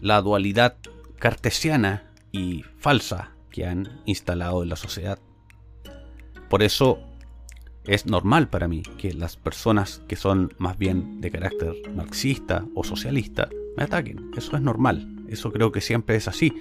la 0.00 0.22
dualidad 0.22 0.76
cartesiana 1.18 2.12
y 2.30 2.62
falsa 2.78 3.32
que 3.50 3.66
han 3.66 4.00
instalado 4.04 4.62
en 4.62 4.68
la 4.68 4.76
sociedad. 4.76 5.18
Por 6.52 6.62
eso 6.62 6.98
es 7.86 8.04
normal 8.04 8.50
para 8.50 8.68
mí 8.68 8.82
que 8.98 9.14
las 9.14 9.38
personas 9.38 10.02
que 10.06 10.16
son 10.16 10.52
más 10.58 10.76
bien 10.76 11.22
de 11.22 11.30
carácter 11.30 11.72
marxista 11.96 12.66
o 12.74 12.84
socialista 12.84 13.48
me 13.74 13.84
ataquen. 13.84 14.32
Eso 14.36 14.56
es 14.56 14.60
normal. 14.60 15.24
Eso 15.28 15.50
creo 15.50 15.72
que 15.72 15.80
siempre 15.80 16.14
es 16.14 16.28
así. 16.28 16.52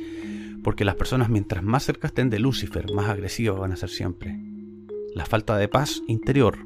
Porque 0.64 0.86
las 0.86 0.96
personas 0.96 1.28
mientras 1.28 1.62
más 1.62 1.84
cerca 1.84 2.08
estén 2.08 2.30
de 2.30 2.40
Lucifer, 2.40 2.94
más 2.94 3.10
agresivas 3.10 3.60
van 3.60 3.74
a 3.74 3.76
ser 3.76 3.90
siempre. 3.90 4.40
La 5.14 5.26
falta 5.26 5.58
de 5.58 5.68
paz 5.68 6.02
interior 6.08 6.58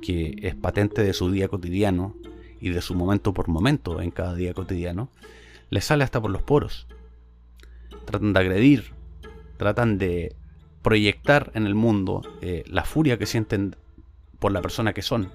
que 0.00 0.34
es 0.40 0.54
patente 0.54 1.02
de 1.02 1.12
su 1.12 1.30
día 1.30 1.48
cotidiano 1.48 2.16
y 2.58 2.70
de 2.70 2.80
su 2.80 2.94
momento 2.94 3.34
por 3.34 3.48
momento 3.48 4.00
en 4.00 4.12
cada 4.12 4.34
día 4.34 4.54
cotidiano, 4.54 5.10
le 5.68 5.82
sale 5.82 6.04
hasta 6.04 6.22
por 6.22 6.30
los 6.30 6.40
poros. 6.40 6.86
Tratan 8.06 8.32
de 8.32 8.40
agredir, 8.40 8.94
tratan 9.58 9.98
de 9.98 10.34
proyectar 10.82 11.52
en 11.54 11.66
el 11.66 11.74
mundo 11.74 12.22
eh, 12.40 12.64
la 12.66 12.84
furia 12.84 13.18
que 13.18 13.26
sienten 13.26 13.76
por 14.38 14.52
la 14.52 14.60
persona 14.60 14.92
que 14.92 15.02
son. 15.02 15.30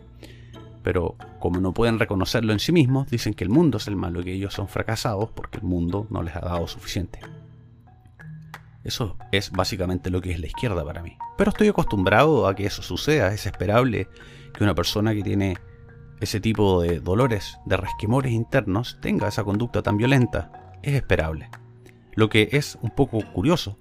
Pero 0.83 1.15
como 1.39 1.59
no 1.59 1.73
pueden 1.73 1.99
reconocerlo 1.99 2.53
en 2.53 2.59
sí 2.59 2.71
mismos, 2.71 3.09
dicen 3.09 3.33
que 3.33 3.43
el 3.43 3.49
mundo 3.49 3.77
es 3.77 3.87
el 3.87 3.95
malo 3.95 4.21
y 4.21 4.25
que 4.25 4.33
ellos 4.33 4.53
son 4.53 4.67
fracasados 4.67 5.31
porque 5.31 5.57
el 5.57 5.63
mundo 5.63 6.07
no 6.09 6.21
les 6.21 6.35
ha 6.35 6.41
dado 6.41 6.67
suficiente. 6.67 7.19
Eso 8.83 9.17
es 9.31 9.51
básicamente 9.51 10.09
lo 10.09 10.21
que 10.21 10.31
es 10.31 10.39
la 10.39 10.47
izquierda 10.47 10.85
para 10.85 11.01
mí. 11.01 11.17
Pero 11.37 11.49
estoy 11.49 11.67
acostumbrado 11.67 12.47
a 12.47 12.55
que 12.55 12.65
eso 12.65 12.81
suceda, 12.81 13.33
es 13.33 13.45
esperable 13.45 14.07
que 14.53 14.63
una 14.63 14.75
persona 14.75 15.13
que 15.13 15.23
tiene 15.23 15.57
ese 16.21 16.39
tipo 16.39 16.81
de 16.81 16.99
dolores, 16.99 17.57
de 17.65 17.77
resquemores 17.77 18.31
internos, 18.31 18.97
tenga 19.01 19.27
esa 19.27 19.43
conducta 19.43 19.81
tan 19.81 19.97
violenta. 19.97 20.71
Es 20.83 20.93
esperable. 20.93 21.49
Lo 22.13 22.29
que 22.29 22.49
es 22.53 22.77
un 22.81 22.91
poco 22.91 23.19
curioso 23.33 23.77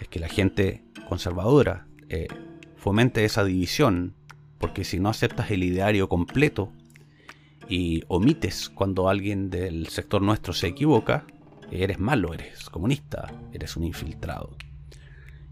es 0.00 0.08
que 0.08 0.18
la 0.18 0.28
gente 0.28 0.82
conservadora 1.08 1.86
eh, 2.08 2.28
fomente 2.76 3.24
esa 3.24 3.44
división, 3.44 4.14
porque 4.58 4.84
si 4.84 4.98
no 4.98 5.08
aceptas 5.08 5.50
el 5.50 5.62
ideario 5.62 6.08
completo 6.08 6.72
y 7.68 8.02
omites 8.08 8.68
cuando 8.68 9.08
alguien 9.08 9.50
del 9.50 9.88
sector 9.88 10.22
nuestro 10.22 10.52
se 10.52 10.68
equivoca, 10.68 11.26
eres 11.70 11.98
malo, 11.98 12.34
eres 12.34 12.68
comunista, 12.70 13.32
eres 13.52 13.76
un 13.76 13.84
infiltrado. 13.84 14.56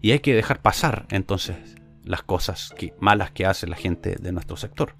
Y 0.01 0.11
hay 0.11 0.19
que 0.19 0.35
dejar 0.35 0.61
pasar 0.61 1.05
entonces 1.09 1.75
las 2.03 2.23
cosas 2.23 2.73
malas 2.99 3.31
que 3.31 3.45
hace 3.45 3.67
la 3.67 3.75
gente 3.75 4.15
de 4.19 4.31
nuestro 4.31 4.57
sector. 4.57 4.95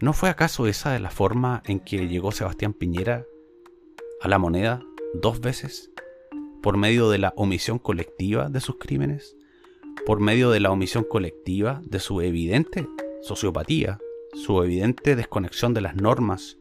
¿No 0.00 0.12
fue 0.12 0.30
acaso 0.30 0.66
esa 0.66 0.92
de 0.92 1.00
la 1.00 1.10
forma 1.10 1.62
en 1.66 1.78
que 1.78 2.08
llegó 2.08 2.32
Sebastián 2.32 2.72
Piñera 2.72 3.24
a 4.20 4.28
la 4.28 4.38
moneda 4.38 4.80
dos 5.14 5.40
veces? 5.40 5.90
¿Por 6.62 6.76
medio 6.76 7.10
de 7.10 7.18
la 7.18 7.32
omisión 7.36 7.80
colectiva 7.80 8.48
de 8.48 8.60
sus 8.60 8.76
crímenes? 8.78 9.36
¿Por 10.06 10.20
medio 10.20 10.50
de 10.50 10.60
la 10.60 10.70
omisión 10.70 11.02
colectiva 11.02 11.82
de 11.84 11.98
su 11.98 12.20
evidente 12.20 12.86
sociopatía, 13.22 13.98
su 14.34 14.62
evidente 14.62 15.16
desconexión 15.16 15.74
de 15.74 15.80
las 15.80 15.96
normas, 15.96 16.58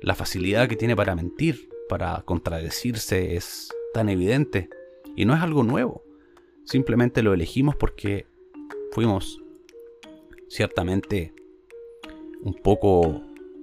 la 0.00 0.14
facilidad 0.14 0.68
que 0.68 0.76
tiene 0.76 0.94
para 0.94 1.16
mentir, 1.16 1.68
para 1.88 2.22
contradecirse 2.24 3.34
es 3.34 3.74
tan 3.92 4.08
evidente 4.08 4.70
y 5.16 5.24
no 5.24 5.34
es 5.34 5.42
algo 5.42 5.64
nuevo. 5.64 6.04
Simplemente 6.64 7.22
lo 7.22 7.34
elegimos 7.34 7.74
porque 7.74 8.26
fuimos 8.92 9.42
ciertamente 10.48 11.34
un 12.42 12.54
poco 12.54 13.22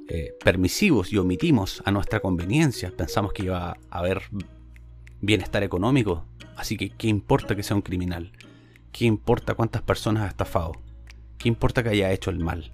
eh, 0.10 0.34
permisivos 0.44 1.14
y 1.14 1.18
omitimos 1.18 1.82
a 1.86 1.92
nuestra 1.92 2.20
conveniencia. 2.20 2.92
Pensamos 2.96 3.32
que 3.32 3.44
iba 3.44 3.70
a 3.70 3.78
haber 3.90 4.22
bienestar 5.22 5.64
económico, 5.64 6.26
así 6.58 6.78
que 6.78 6.90
¿qué 6.90 7.08
importa 7.08 7.56
que 7.56 7.64
sea 7.64 7.76
un 7.76 7.82
criminal? 7.82 8.32
¿Qué 8.92 9.06
importa 9.06 9.54
cuántas 9.54 9.82
personas 9.82 10.24
ha 10.24 10.28
estafado? 10.28 10.74
¿Qué 11.38 11.48
importa 11.48 11.84
que 11.84 11.90
haya 11.90 12.12
hecho 12.12 12.30
el 12.30 12.40
mal? 12.40 12.72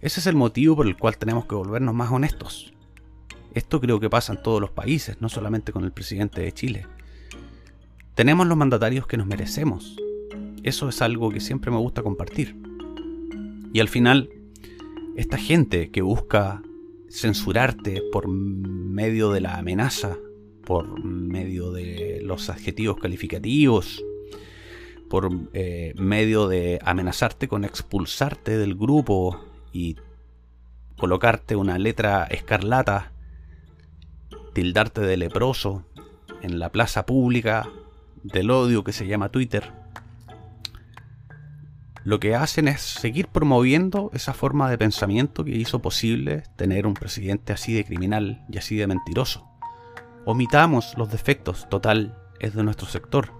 Ese 0.00 0.20
es 0.20 0.26
el 0.26 0.34
motivo 0.34 0.76
por 0.76 0.86
el 0.86 0.96
cual 0.96 1.16
tenemos 1.16 1.46
que 1.46 1.54
volvernos 1.54 1.94
más 1.94 2.10
honestos. 2.10 2.72
Esto 3.54 3.80
creo 3.80 4.00
que 4.00 4.10
pasa 4.10 4.32
en 4.32 4.42
todos 4.42 4.60
los 4.60 4.70
países, 4.70 5.20
no 5.20 5.28
solamente 5.28 5.72
con 5.72 5.84
el 5.84 5.92
presidente 5.92 6.40
de 6.40 6.52
Chile. 6.52 6.86
Tenemos 8.14 8.46
los 8.46 8.56
mandatarios 8.56 9.06
que 9.06 9.16
nos 9.16 9.26
merecemos, 9.26 9.96
eso 10.62 10.88
es 10.88 11.02
algo 11.02 11.30
que 11.30 11.40
siempre 11.40 11.70
me 11.70 11.78
gusta 11.78 12.02
compartir. 12.02 12.56
Y 13.72 13.80
al 13.80 13.88
final, 13.88 14.30
esta 15.16 15.36
gente 15.36 15.90
que 15.90 16.02
busca 16.02 16.62
censurarte 17.10 18.00
por 18.12 18.28
medio 18.28 19.32
de 19.32 19.40
la 19.40 19.56
amenaza, 19.56 20.18
por 20.64 21.02
medio 21.04 21.72
de 21.72 22.20
los 22.22 22.50
adjetivos 22.50 22.98
calificativos, 22.98 24.04
por 25.08 25.30
eh, 25.52 25.92
medio 25.96 26.48
de 26.48 26.78
amenazarte 26.84 27.48
con 27.48 27.64
expulsarte 27.64 28.56
del 28.56 28.74
grupo 28.74 29.44
y 29.72 29.96
colocarte 30.96 31.56
una 31.56 31.78
letra 31.78 32.24
escarlata, 32.24 33.12
tildarte 34.54 35.00
de 35.00 35.16
leproso 35.16 35.84
en 36.42 36.58
la 36.58 36.70
plaza 36.70 37.06
pública 37.06 37.68
del 38.22 38.50
odio 38.50 38.84
que 38.84 38.92
se 38.92 39.06
llama 39.06 39.30
Twitter, 39.30 39.72
lo 42.04 42.18
que 42.18 42.34
hacen 42.34 42.66
es 42.66 42.80
seguir 42.80 43.28
promoviendo 43.28 44.10
esa 44.12 44.34
forma 44.34 44.68
de 44.68 44.78
pensamiento 44.78 45.44
que 45.44 45.56
hizo 45.56 45.80
posible 45.80 46.42
tener 46.56 46.86
un 46.86 46.94
presidente 46.94 47.52
así 47.52 47.74
de 47.74 47.84
criminal 47.84 48.44
y 48.50 48.58
así 48.58 48.76
de 48.76 48.88
mentiroso. 48.88 49.51
Omitamos 50.24 50.96
los 50.96 51.10
defectos, 51.10 51.68
total, 51.68 52.16
es 52.38 52.54
de 52.54 52.62
nuestro 52.62 52.86
sector. 52.86 53.32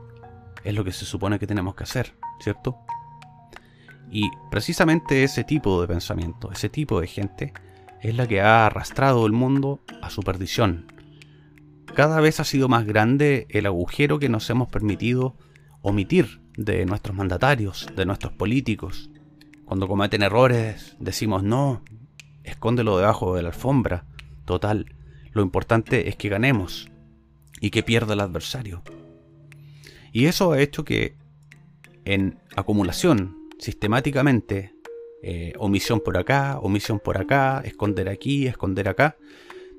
Es 0.64 0.74
lo 0.74 0.84
que 0.84 0.92
se 0.92 1.04
supone 1.04 1.38
que 1.38 1.46
tenemos 1.46 1.74
que 1.76 1.84
hacer, 1.84 2.14
¿cierto? 2.40 2.78
Y 4.10 4.30
precisamente 4.50 5.22
ese 5.22 5.44
tipo 5.44 5.80
de 5.80 5.88
pensamiento, 5.88 6.50
ese 6.50 6.68
tipo 6.68 7.00
de 7.00 7.06
gente, 7.06 7.52
es 8.00 8.16
la 8.16 8.26
que 8.26 8.40
ha 8.40 8.66
arrastrado 8.66 9.24
el 9.26 9.32
mundo 9.32 9.80
a 10.02 10.10
su 10.10 10.22
perdición. 10.22 10.86
Cada 11.94 12.20
vez 12.20 12.40
ha 12.40 12.44
sido 12.44 12.68
más 12.68 12.84
grande 12.84 13.46
el 13.50 13.66
agujero 13.66 14.18
que 14.18 14.28
nos 14.28 14.50
hemos 14.50 14.68
permitido 14.68 15.36
omitir 15.82 16.40
de 16.56 16.84
nuestros 16.84 17.16
mandatarios, 17.16 17.86
de 17.94 18.06
nuestros 18.06 18.32
políticos. 18.32 19.10
Cuando 19.64 19.86
cometen 19.86 20.22
errores 20.22 20.96
decimos 20.98 21.44
no, 21.44 21.82
escóndelo 22.42 22.98
debajo 22.98 23.36
de 23.36 23.42
la 23.42 23.48
alfombra. 23.48 24.04
Total, 24.44 24.86
lo 25.32 25.42
importante 25.42 26.08
es 26.08 26.16
que 26.16 26.28
ganemos 26.28 26.90
y 27.60 27.70
que 27.70 27.82
pierda 27.82 28.14
el 28.14 28.20
adversario. 28.20 28.82
Y 30.12 30.26
eso 30.26 30.52
ha 30.52 30.60
hecho 30.60 30.84
que 30.84 31.16
en 32.04 32.38
acumulación, 32.56 33.48
sistemáticamente, 33.58 34.74
eh, 35.22 35.52
omisión 35.58 36.00
por 36.00 36.18
acá, 36.18 36.58
omisión 36.60 37.00
por 37.00 37.16
acá, 37.16 37.62
esconder 37.64 38.08
aquí, 38.08 38.46
esconder 38.46 38.88
acá, 38.88 39.16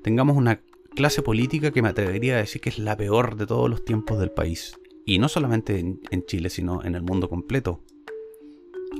tengamos 0.02 0.36
una 0.36 0.62
clase 0.94 1.22
política 1.22 1.70
que 1.70 1.82
me 1.82 1.88
atrevería 1.88 2.34
a 2.34 2.38
decir 2.38 2.60
que 2.60 2.70
es 2.70 2.78
la 2.78 2.96
peor 2.96 3.36
de 3.36 3.46
todos 3.46 3.68
los 3.68 3.84
tiempos 3.84 4.18
del 4.18 4.30
país. 4.30 4.76
Y 5.06 5.18
no 5.18 5.28
solamente 5.28 5.78
en, 5.78 6.00
en 6.10 6.24
Chile, 6.24 6.48
sino 6.48 6.82
en 6.82 6.94
el 6.94 7.02
mundo 7.02 7.28
completo. 7.28 7.82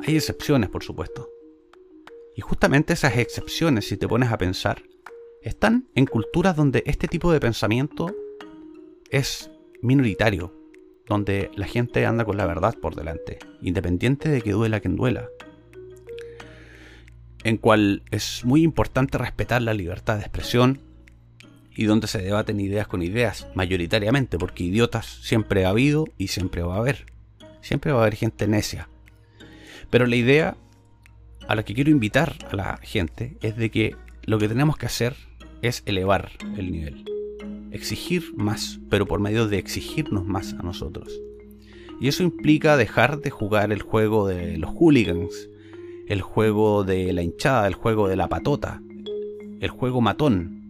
Hay 0.06 0.16
excepciones, 0.16 0.68
por 0.68 0.84
supuesto. 0.84 1.30
Y 2.36 2.42
justamente 2.42 2.92
esas 2.92 3.16
excepciones, 3.16 3.88
si 3.88 3.96
te 3.96 4.06
pones 4.06 4.30
a 4.30 4.38
pensar, 4.38 4.82
están 5.44 5.86
en 5.94 6.06
culturas 6.06 6.56
donde 6.56 6.82
este 6.86 7.06
tipo 7.06 7.30
de 7.30 7.38
pensamiento 7.38 8.14
es 9.10 9.50
minoritario, 9.82 10.52
donde 11.06 11.50
la 11.54 11.66
gente 11.66 12.06
anda 12.06 12.24
con 12.24 12.38
la 12.38 12.46
verdad 12.46 12.74
por 12.80 12.96
delante, 12.96 13.38
independiente 13.60 14.30
de 14.30 14.40
que 14.40 14.52
duela 14.52 14.80
quien 14.80 14.96
duela. 14.96 15.28
En 17.44 17.58
cual 17.58 18.02
es 18.10 18.42
muy 18.44 18.62
importante 18.62 19.18
respetar 19.18 19.60
la 19.60 19.74
libertad 19.74 20.16
de 20.16 20.22
expresión 20.22 20.80
y 21.76 21.84
donde 21.84 22.06
se 22.06 22.22
debaten 22.22 22.58
ideas 22.58 22.88
con 22.88 23.02
ideas, 23.02 23.46
mayoritariamente, 23.54 24.38
porque 24.38 24.64
idiotas 24.64 25.06
siempre 25.22 25.66
ha 25.66 25.70
habido 25.70 26.06
y 26.16 26.28
siempre 26.28 26.62
va 26.62 26.76
a 26.76 26.78
haber. 26.78 27.04
Siempre 27.60 27.92
va 27.92 27.98
a 27.98 28.02
haber 28.02 28.14
gente 28.14 28.48
necia. 28.48 28.88
Pero 29.90 30.06
la 30.06 30.16
idea 30.16 30.56
a 31.46 31.54
la 31.54 31.64
que 31.64 31.74
quiero 31.74 31.90
invitar 31.90 32.34
a 32.50 32.56
la 32.56 32.78
gente 32.78 33.36
es 33.42 33.56
de 33.56 33.70
que 33.70 33.96
lo 34.26 34.38
que 34.38 34.48
tenemos 34.48 34.78
que 34.78 34.86
hacer 34.86 35.14
es 35.68 35.82
elevar 35.86 36.32
el 36.56 36.70
nivel. 36.70 37.04
Exigir 37.70 38.34
más, 38.36 38.80
pero 38.90 39.06
por 39.06 39.20
medio 39.20 39.48
de 39.48 39.58
exigirnos 39.58 40.24
más 40.24 40.54
a 40.54 40.62
nosotros. 40.62 41.12
Y 42.00 42.08
eso 42.08 42.22
implica 42.22 42.76
dejar 42.76 43.20
de 43.20 43.30
jugar 43.30 43.72
el 43.72 43.82
juego 43.82 44.28
de 44.28 44.58
los 44.58 44.70
hooligans, 44.70 45.48
el 46.08 46.20
juego 46.20 46.84
de 46.84 47.12
la 47.12 47.22
hinchada, 47.22 47.66
el 47.66 47.74
juego 47.74 48.08
de 48.08 48.16
la 48.16 48.28
patota, 48.28 48.82
el 49.60 49.70
juego 49.70 50.00
matón, 50.00 50.64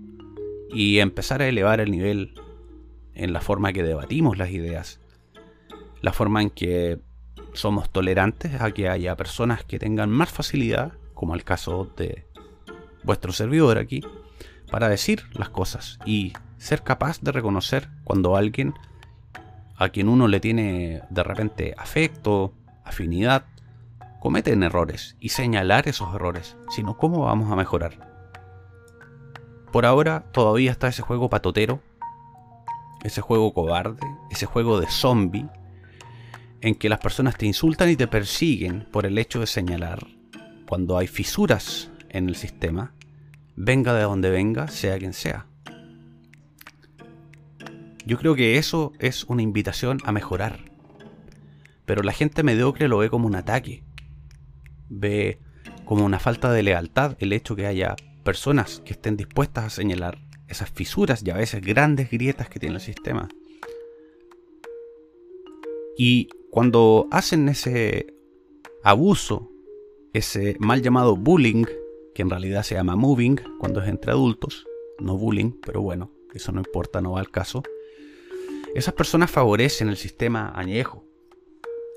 y 0.71 0.99
empezar 0.99 1.43
a 1.43 1.49
elevar 1.49 1.81
el 1.81 1.91
nivel 1.91 2.35
en 3.15 3.33
la 3.33 3.41
forma 3.41 3.73
que 3.73 3.83
debatimos 3.83 4.39
las 4.39 4.51
ideas, 4.51 5.01
la 6.03 6.13
forma 6.13 6.43
en 6.43 6.51
que 6.51 6.99
somos 7.53 7.91
tolerantes 7.91 8.61
a 8.61 8.73
que 8.73 8.89
haya 8.89 9.17
personas 9.17 9.65
que 9.65 9.79
tengan 9.79 10.11
más 10.11 10.31
facilidad, 10.31 10.93
como 11.15 11.35
el 11.35 11.45
caso 11.45 11.91
de 11.97 12.27
vuestro 13.05 13.33
servidor 13.33 13.79
aquí, 13.79 14.03
para 14.75 14.89
decir 14.89 15.27
las 15.35 15.51
cosas 15.51 16.01
y 16.05 16.33
ser 16.59 16.83
capaz 16.83 17.21
de 17.21 17.31
reconocer 17.31 17.89
cuando 18.03 18.35
alguien 18.35 18.75
a 19.77 19.91
quien 19.91 20.09
uno 20.09 20.27
le 20.27 20.41
tiene 20.41 21.03
de 21.11 21.23
repente 21.23 21.77
afecto, 21.79 22.53
afinidad, 22.83 23.45
cometen 24.19 24.65
errores 24.65 25.15
y 25.21 25.29
señalar 25.29 25.87
esos 25.87 26.13
errores, 26.13 26.57
sino 26.71 26.97
cómo 26.97 27.21
vamos 27.21 27.53
a 27.53 27.55
mejorar. 27.55 28.11
Por 29.71 29.87
ahora 29.87 30.25
todavía 30.33 30.73
está 30.73 30.89
ese 30.89 31.03
juego 31.03 31.31
patotero, 31.31 31.81
ese 33.05 33.21
juego 33.21 33.55
cobarde, 33.55 34.05
ese 34.33 34.47
juego 34.47 34.81
de 34.81 34.89
zombie 34.89 35.47
en 36.63 36.75
que 36.75 36.89
las 36.89 36.99
personas 36.99 37.39
te 37.39 37.47
insultan 37.47 37.91
y 37.91 37.95
te 37.95 38.09
persiguen 38.09 38.89
por 38.91 39.07
el 39.07 39.19
hecho 39.19 39.39
de 39.39 39.47
señalar 39.47 40.05
cuando 40.67 40.99
hay 40.99 41.07
fisuras 41.07 41.93
en 42.09 42.29
el 42.29 42.35
sistema, 42.35 42.93
venga 43.57 43.95
de 43.95 44.03
donde 44.03 44.31
venga, 44.31 44.69
sea 44.69 44.99
quien 44.99 45.13
sea. 45.13 45.47
Yo 48.07 48.19
creo 48.19 48.35
que 48.35 48.59
eso 48.59 48.93
es 48.99 49.25
una 49.25 49.43
invitación 49.43 49.99
a 50.05 50.13
mejorar. 50.13 50.61
Pero 51.87 52.03
la 52.03 52.13
gente 52.13 52.43
mediocre 52.43 52.89
lo 52.89 52.99
ve 52.99 53.11
como 53.11 53.27
un 53.27 53.35
ataque. 53.35 53.83
Ve 54.89 55.41
como 55.85 56.05
una 56.05 56.19
falta 56.19 56.53
de 56.53 56.63
lealtad 56.63 57.17
el 57.19 57.33
hecho 57.33 57.57
que 57.57 57.67
haya 57.67 57.97
personas 58.23 58.83
que 58.85 58.93
estén 58.93 59.17
dispuestas 59.17 59.65
a 59.65 59.71
señalar 59.71 60.19
esas 60.49 60.71
fisuras 60.71 61.23
y 61.25 61.31
a 61.31 61.37
veces 61.37 61.63
grandes 61.63 62.11
grietas 62.11 62.49
que 62.49 62.59
tiene 62.59 62.77
el 62.77 62.81
sistema. 62.81 63.29
Y 65.97 66.29
cuando 66.51 67.09
hacen 67.11 67.49
ese 67.49 68.15
abuso, 68.83 69.51
ese 70.13 70.57
mal 70.59 70.83
llamado 70.83 71.17
bullying, 71.17 71.65
que 72.15 72.23
en 72.23 72.31
realidad 72.31 72.63
se 72.63 72.75
llama 72.75 72.97
moving 72.97 73.37
cuando 73.59 73.83
es 73.83 73.89
entre 73.89 74.13
adultos, 74.13 74.67
no 74.99 75.19
bullying, 75.19 75.53
pero 75.65 75.83
bueno, 75.83 76.11
eso 76.33 76.53
no 76.53 76.61
importa, 76.61 77.01
no 77.01 77.13
va 77.13 77.21
al 77.21 77.31
caso. 77.31 77.63
Esas 78.75 78.95
personas 78.95 79.31
favorecen 79.31 79.89
el 79.89 79.97
sistema 79.97 80.53
añejo, 80.55 81.05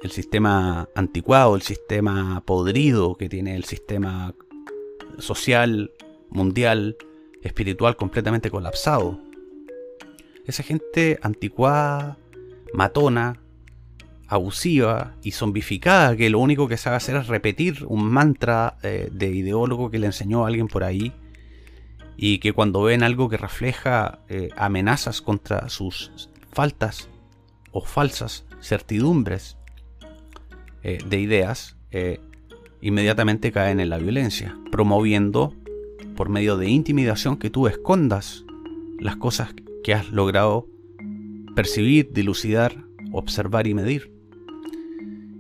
el 0.02 0.12
sistema 0.12 0.90
anticuado, 0.96 1.56
el 1.56 1.62
sistema 1.62 2.44
podrido 2.46 3.16
que 3.16 3.30
tiene 3.30 3.56
el 3.56 3.64
sistema 3.64 4.36
social, 5.18 5.92
mundial, 6.30 6.98
espiritual 7.42 7.96
completamente 7.96 8.52
colapsado. 8.52 9.20
Esa 10.46 10.64
gente 10.64 11.20
anticuada, 11.22 12.18
matona, 12.74 13.42
abusiva 14.28 15.16
y 15.24 15.32
zombificada 15.32 16.16
que 16.16 16.30
lo 16.30 16.40
único 16.40 16.68
que 16.68 16.78
sabe 16.78 16.98
hacer 16.98 17.16
es 17.16 17.28
repetir 17.28 17.86
un 17.88 18.10
mantra 18.10 18.78
eh, 18.84 19.10
de 19.12 19.28
ideólogo 19.28 19.90
que 19.90 20.00
le 20.00 20.08
enseñó 20.08 20.44
a 20.44 20.48
alguien 20.48 20.68
por 20.68 20.84
ahí 20.84 21.14
y 22.18 22.40
que 22.40 22.52
cuando 22.52 22.82
ven 22.82 23.04
algo 23.04 23.30
que 23.30 23.38
refleja 23.38 24.20
eh, 24.28 24.50
amenazas 24.58 25.22
contra 25.22 25.70
sus 25.70 26.30
faltas 26.52 27.10
o 27.72 27.82
falsas 27.82 28.46
certidumbres 28.60 29.58
eh, 30.84 31.00
de 31.06 31.20
ideas, 31.20 31.76
inmediatamente 32.82 33.52
caen 33.52 33.80
en 33.80 33.90
la 33.90 33.98
violencia, 33.98 34.56
promoviendo 34.72 35.56
por 36.16 36.30
medio 36.30 36.58
de 36.58 36.70
intimidación 36.70 37.38
que 37.38 37.50
tú 37.50 37.66
escondas 37.66 38.44
las 39.00 39.16
cosas 39.16 39.56
que 39.84 39.94
has 39.94 40.12
logrado 40.12 40.68
percibir, 41.56 42.12
dilucidar, 42.12 42.86
observar 43.12 43.66
y 43.66 43.74
medir. 43.74 44.17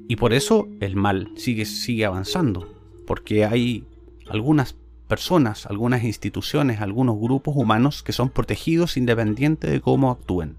Y 0.07 0.15
por 0.15 0.33
eso 0.33 0.67
el 0.79 0.95
mal 0.95 1.31
sigue, 1.35 2.05
avanzando, 2.05 2.73
porque 3.05 3.45
hay 3.45 3.83
algunas 4.29 4.75
personas, 5.07 5.65
algunas 5.65 6.03
instituciones, 6.03 6.81
algunos 6.81 7.19
grupos 7.19 7.55
humanos 7.57 8.03
que 8.03 8.13
son 8.13 8.29
protegidos 8.29 8.95
independiente 8.95 9.69
de 9.69 9.81
cómo 9.81 10.11
actúen. 10.11 10.55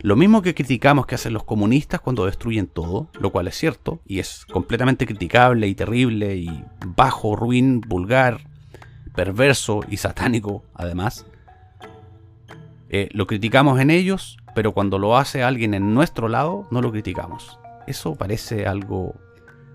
Lo 0.00 0.16
mismo 0.16 0.42
que 0.42 0.54
criticamos 0.54 1.06
que 1.06 1.14
hacen 1.14 1.32
los 1.32 1.44
comunistas 1.44 2.00
cuando 2.00 2.26
destruyen 2.26 2.66
todo, 2.66 3.08
lo 3.18 3.30
cual 3.30 3.48
es 3.48 3.56
cierto, 3.56 4.00
y 4.06 4.18
es 4.18 4.44
completamente 4.46 5.06
criticable 5.06 5.66
y 5.66 5.74
terrible 5.74 6.36
y 6.36 6.64
bajo, 6.94 7.36
ruin, 7.36 7.80
vulgar, 7.80 8.40
perverso 9.14 9.80
y 9.88 9.98
satánico 9.98 10.62
además. 10.74 11.26
Eh, 12.90 13.08
lo 13.12 13.26
criticamos 13.26 13.80
en 13.80 13.90
ellos, 13.90 14.36
pero 14.54 14.72
cuando 14.72 14.98
lo 14.98 15.16
hace 15.16 15.42
alguien 15.42 15.72
en 15.74 15.94
nuestro 15.94 16.28
lado, 16.28 16.66
no 16.70 16.82
lo 16.82 16.92
criticamos. 16.92 17.58
Eso 17.86 18.14
parece 18.14 18.66
algo 18.66 19.14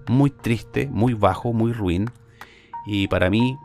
muy 0.08 0.32
triste, 0.32 0.88
muy 0.88 1.14
bajo, 1.14 1.54
muy 1.54 1.72
ruin. 1.72 2.10
Y 2.86 3.08
para 3.08 3.30
mí 3.30 3.58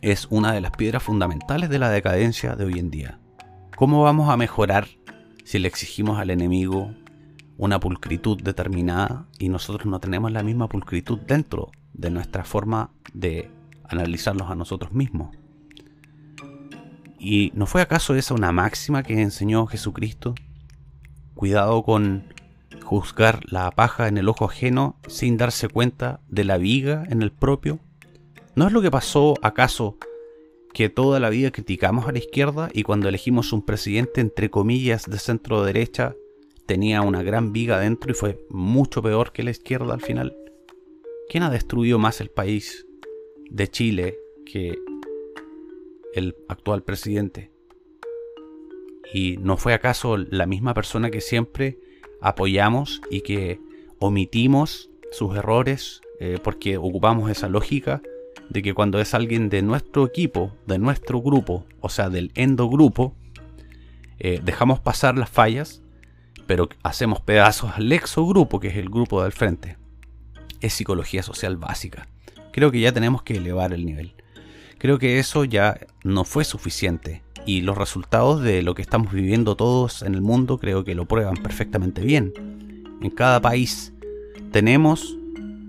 es 0.00 0.26
una 0.30 0.52
de 0.52 0.60
las 0.60 0.72
piedras 0.72 1.02
fundamentales 1.02 1.68
de 1.68 1.78
la 1.78 1.90
decadencia 1.90 2.56
de 2.56 2.64
hoy 2.64 2.78
en 2.78 2.90
día. 2.90 3.18
¿Cómo 3.76 4.02
vamos 4.02 4.30
a 4.30 4.36
mejorar 4.36 4.86
si 5.44 5.58
le 5.58 5.68
exigimos 5.68 6.18
al 6.18 6.30
enemigo 6.30 6.94
una 7.58 7.80
pulcritud 7.80 8.42
determinada 8.42 9.26
y 9.38 9.48
nosotros 9.48 9.86
no 9.86 10.00
tenemos 10.00 10.32
la 10.32 10.42
misma 10.42 10.68
pulcritud 10.68 11.20
dentro 11.20 11.70
de 11.92 12.10
nuestra 12.10 12.44
forma 12.44 12.90
de 13.12 13.50
analizarlos 13.88 14.50
a 14.50 14.54
nosotros 14.54 14.92
mismos? 14.92 15.36
¿Y 17.18 17.50
no 17.54 17.66
fue 17.66 17.82
acaso 17.82 18.14
esa 18.14 18.34
una 18.34 18.52
máxima 18.52 19.02
que 19.02 19.20
enseñó 19.20 19.66
Jesucristo? 19.66 20.34
Cuidado 21.34 21.82
con 21.82 22.32
juzgar 22.82 23.40
la 23.50 23.70
paja 23.70 24.08
en 24.08 24.18
el 24.18 24.28
ojo 24.28 24.46
ajeno 24.46 24.98
sin 25.08 25.36
darse 25.36 25.68
cuenta 25.68 26.20
de 26.28 26.44
la 26.44 26.58
viga 26.58 27.04
en 27.08 27.22
el 27.22 27.32
propio? 27.32 27.80
¿No 28.54 28.66
es 28.66 28.72
lo 28.72 28.82
que 28.82 28.90
pasó 28.90 29.34
acaso 29.42 29.98
que 30.72 30.88
toda 30.88 31.20
la 31.20 31.30
vida 31.30 31.50
criticamos 31.50 32.06
a 32.06 32.12
la 32.12 32.18
izquierda 32.18 32.68
y 32.72 32.82
cuando 32.82 33.08
elegimos 33.08 33.52
un 33.52 33.64
presidente 33.64 34.20
entre 34.20 34.50
comillas 34.50 35.06
de 35.06 35.18
centro 35.18 35.64
derecha 35.64 36.14
tenía 36.66 37.00
una 37.02 37.22
gran 37.22 37.52
viga 37.52 37.78
dentro 37.78 38.10
y 38.10 38.14
fue 38.14 38.44
mucho 38.50 39.02
peor 39.02 39.32
que 39.32 39.42
la 39.42 39.50
izquierda 39.50 39.94
al 39.94 40.00
final? 40.00 40.36
¿Quién 41.28 41.44
ha 41.44 41.50
destruido 41.50 41.98
más 41.98 42.20
el 42.20 42.30
país 42.30 42.86
de 43.50 43.68
Chile 43.68 44.18
que 44.44 44.78
el 46.14 46.36
actual 46.48 46.82
presidente? 46.82 47.50
¿Y 49.12 49.36
no 49.38 49.56
fue 49.56 49.72
acaso 49.72 50.16
la 50.16 50.46
misma 50.46 50.74
persona 50.74 51.10
que 51.10 51.20
siempre 51.20 51.78
apoyamos 52.20 53.00
y 53.10 53.20
que 53.20 53.60
omitimos 53.98 54.90
sus 55.12 55.36
errores 55.36 56.00
eh, 56.20 56.38
porque 56.42 56.76
ocupamos 56.76 57.30
esa 57.30 57.48
lógica 57.48 58.02
de 58.48 58.62
que 58.62 58.74
cuando 58.74 59.00
es 59.00 59.14
alguien 59.14 59.48
de 59.48 59.62
nuestro 59.62 60.06
equipo, 60.06 60.52
de 60.66 60.78
nuestro 60.78 61.20
grupo, 61.20 61.66
o 61.80 61.88
sea, 61.88 62.08
del 62.10 62.32
endogrupo, 62.34 63.14
eh, 64.18 64.40
dejamos 64.42 64.80
pasar 64.80 65.18
las 65.18 65.28
fallas, 65.28 65.82
pero 66.46 66.68
hacemos 66.82 67.20
pedazos 67.20 67.72
al 67.74 67.92
exogrupo, 67.92 68.60
que 68.60 68.68
es 68.68 68.76
el 68.76 68.88
grupo 68.88 69.22
del 69.22 69.32
frente. 69.32 69.76
Es 70.60 70.74
psicología 70.74 71.22
social 71.22 71.56
básica. 71.56 72.08
Creo 72.52 72.70
que 72.70 72.80
ya 72.80 72.92
tenemos 72.92 73.22
que 73.22 73.36
elevar 73.36 73.72
el 73.72 73.84
nivel. 73.84 74.14
Creo 74.78 74.98
que 74.98 75.18
eso 75.18 75.44
ya 75.44 75.78
no 76.04 76.24
fue 76.24 76.44
suficiente 76.44 77.22
y 77.46 77.60
los 77.60 77.78
resultados 77.78 78.42
de 78.42 78.62
lo 78.62 78.74
que 78.74 78.82
estamos 78.82 79.12
viviendo 79.12 79.56
todos 79.56 80.02
en 80.02 80.14
el 80.14 80.20
mundo 80.20 80.58
creo 80.58 80.84
que 80.84 80.96
lo 80.96 81.06
prueban 81.06 81.36
perfectamente 81.36 82.02
bien. 82.02 82.32
En 83.00 83.10
cada 83.10 83.40
país 83.40 83.94
tenemos 84.50 85.16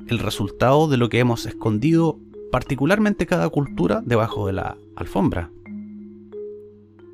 el 0.08 0.20
resultado 0.20 0.88
de 0.88 0.98
lo 0.98 1.08
que 1.10 1.20
hemos 1.20 1.46
escondido, 1.46 2.20
particularmente 2.52 3.28
cada 3.28 3.48
cultura, 3.50 4.02
debajo 4.04 4.48
de 4.48 4.54
la 4.54 4.78
alfombra. 4.96 5.52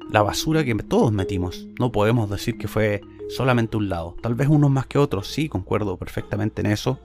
La 0.09 0.21
basura 0.21 0.63
que 0.63 0.75
todos 0.75 1.11
metimos. 1.11 1.67
No 1.79 1.91
podemos 1.91 2.29
decir 2.29 2.57
que 2.57 2.67
fue 2.67 3.01
solamente 3.29 3.77
un 3.77 3.89
lado. 3.89 4.15
Tal 4.21 4.35
vez 4.35 4.47
unos 4.47 4.69
más 4.69 4.85
que 4.85 4.99
otros, 4.99 5.27
sí, 5.27 5.49
concuerdo 5.49 5.97
perfectamente 5.97 6.61
en 6.61 6.67
eso. 6.67 6.99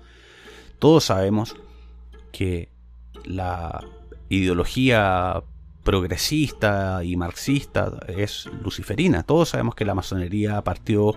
Todos 0.78 1.04
sabemos 1.04 1.56
que 2.30 2.68
la 3.24 3.84
ideología 4.28 5.42
progresista 5.88 7.02
y 7.02 7.16
marxista 7.16 7.90
es 8.08 8.44
luciferina. 8.62 9.22
Todos 9.22 9.48
sabemos 9.48 9.74
que 9.74 9.86
la 9.86 9.94
masonería 9.94 10.62
partió 10.62 11.16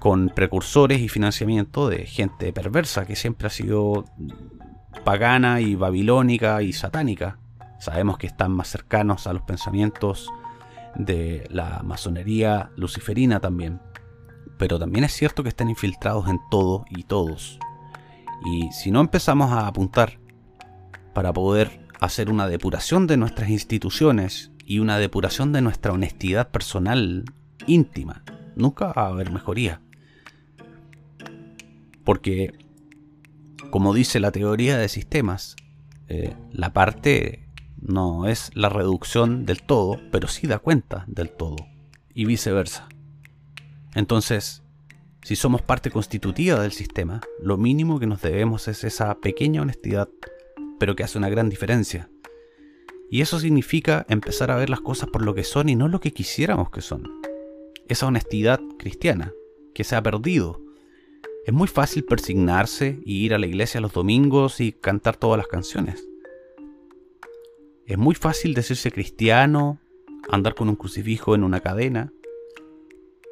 con 0.00 0.30
precursores 0.30 1.00
y 1.00 1.08
financiamiento 1.08 1.88
de 1.88 2.04
gente 2.04 2.52
perversa 2.52 3.06
que 3.06 3.14
siempre 3.14 3.46
ha 3.46 3.50
sido 3.50 4.06
pagana 5.04 5.60
y 5.60 5.76
babilónica 5.76 6.62
y 6.62 6.72
satánica. 6.72 7.38
Sabemos 7.78 8.18
que 8.18 8.26
están 8.26 8.50
más 8.50 8.66
cercanos 8.66 9.28
a 9.28 9.34
los 9.34 9.42
pensamientos 9.42 10.28
de 10.96 11.46
la 11.48 11.82
masonería 11.84 12.72
luciferina 12.74 13.38
también. 13.38 13.80
Pero 14.58 14.80
también 14.80 15.04
es 15.04 15.12
cierto 15.12 15.44
que 15.44 15.48
están 15.48 15.70
infiltrados 15.70 16.28
en 16.28 16.40
todo 16.50 16.86
y 16.90 17.04
todos. 17.04 17.60
Y 18.46 18.72
si 18.72 18.90
no 18.90 19.00
empezamos 19.00 19.52
a 19.52 19.68
apuntar 19.68 20.18
para 21.14 21.32
poder 21.32 21.79
hacer 22.00 22.30
una 22.30 22.48
depuración 22.48 23.06
de 23.06 23.16
nuestras 23.16 23.50
instituciones 23.50 24.50
y 24.64 24.78
una 24.78 24.98
depuración 24.98 25.52
de 25.52 25.62
nuestra 25.62 25.92
honestidad 25.92 26.50
personal 26.50 27.24
íntima, 27.66 28.24
nunca 28.56 28.92
va 28.92 29.02
a 29.02 29.08
haber 29.08 29.30
mejoría. 29.30 29.80
Porque, 32.04 32.52
como 33.70 33.92
dice 33.94 34.20
la 34.20 34.32
teoría 34.32 34.78
de 34.78 34.88
sistemas, 34.88 35.56
eh, 36.08 36.34
la 36.52 36.72
parte 36.72 37.46
no 37.80 38.26
es 38.26 38.50
la 38.54 38.68
reducción 38.68 39.46
del 39.46 39.62
todo, 39.62 40.00
pero 40.10 40.28
sí 40.28 40.46
da 40.46 40.58
cuenta 40.58 41.04
del 41.06 41.30
todo, 41.30 41.56
y 42.14 42.24
viceversa. 42.24 42.88
Entonces, 43.94 44.62
si 45.22 45.36
somos 45.36 45.62
parte 45.62 45.90
constitutiva 45.90 46.60
del 46.60 46.72
sistema, 46.72 47.20
lo 47.42 47.56
mínimo 47.56 48.00
que 48.00 48.06
nos 48.06 48.22
debemos 48.22 48.68
es 48.68 48.84
esa 48.84 49.16
pequeña 49.16 49.62
honestidad, 49.62 50.08
pero 50.80 50.96
que 50.96 51.04
hace 51.04 51.18
una 51.18 51.28
gran 51.28 51.50
diferencia. 51.50 52.10
Y 53.10 53.20
eso 53.20 53.38
significa 53.38 54.06
empezar 54.08 54.50
a 54.50 54.56
ver 54.56 54.70
las 54.70 54.80
cosas 54.80 55.10
por 55.10 55.22
lo 55.22 55.34
que 55.34 55.44
son 55.44 55.68
y 55.68 55.76
no 55.76 55.88
lo 55.88 56.00
que 56.00 56.12
quisiéramos 56.12 56.70
que 56.70 56.80
son. 56.80 57.20
Esa 57.86 58.06
honestidad 58.06 58.60
cristiana, 58.78 59.32
que 59.74 59.84
se 59.84 59.94
ha 59.94 60.02
perdido. 60.02 60.60
Es 61.44 61.52
muy 61.52 61.68
fácil 61.68 62.04
persignarse 62.04 62.98
y 63.04 63.24
ir 63.24 63.34
a 63.34 63.38
la 63.38 63.46
iglesia 63.46 63.80
los 63.80 63.92
domingos 63.92 64.60
y 64.60 64.72
cantar 64.72 65.16
todas 65.16 65.36
las 65.36 65.48
canciones. 65.48 66.08
Es 67.84 67.98
muy 67.98 68.14
fácil 68.14 68.54
decirse 68.54 68.90
cristiano, 68.90 69.80
andar 70.30 70.54
con 70.54 70.68
un 70.68 70.76
crucifijo 70.76 71.34
en 71.34 71.44
una 71.44 71.60
cadena, 71.60 72.12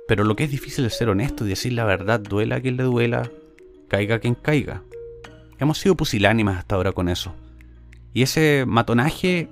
pero 0.06 0.24
lo 0.24 0.36
que 0.36 0.44
es 0.44 0.50
difícil 0.50 0.84
es 0.84 0.98
ser 0.98 1.08
honesto 1.08 1.46
y 1.46 1.50
decir 1.50 1.72
la 1.72 1.84
verdad, 1.84 2.20
duela 2.20 2.60
quien 2.60 2.76
le 2.76 2.82
duela, 2.82 3.30
caiga 3.88 4.18
quien 4.18 4.34
caiga. 4.34 4.82
Hemos 5.58 5.78
sido 5.78 5.96
pusilánimas 5.96 6.58
hasta 6.58 6.76
ahora 6.76 6.92
con 6.92 7.08
eso. 7.08 7.34
Y 8.14 8.22
ese 8.22 8.64
matonaje 8.66 9.48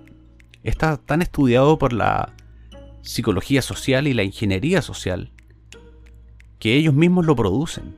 está 0.62 0.96
tan 0.96 1.22
estudiado 1.22 1.78
por 1.78 1.92
la 1.92 2.32
psicología 3.02 3.62
social 3.62 4.06
y 4.06 4.14
la 4.14 4.24
ingeniería 4.24 4.82
social 4.82 5.30
que 6.58 6.74
ellos 6.74 6.94
mismos 6.94 7.26
lo 7.26 7.36
producen. 7.36 7.96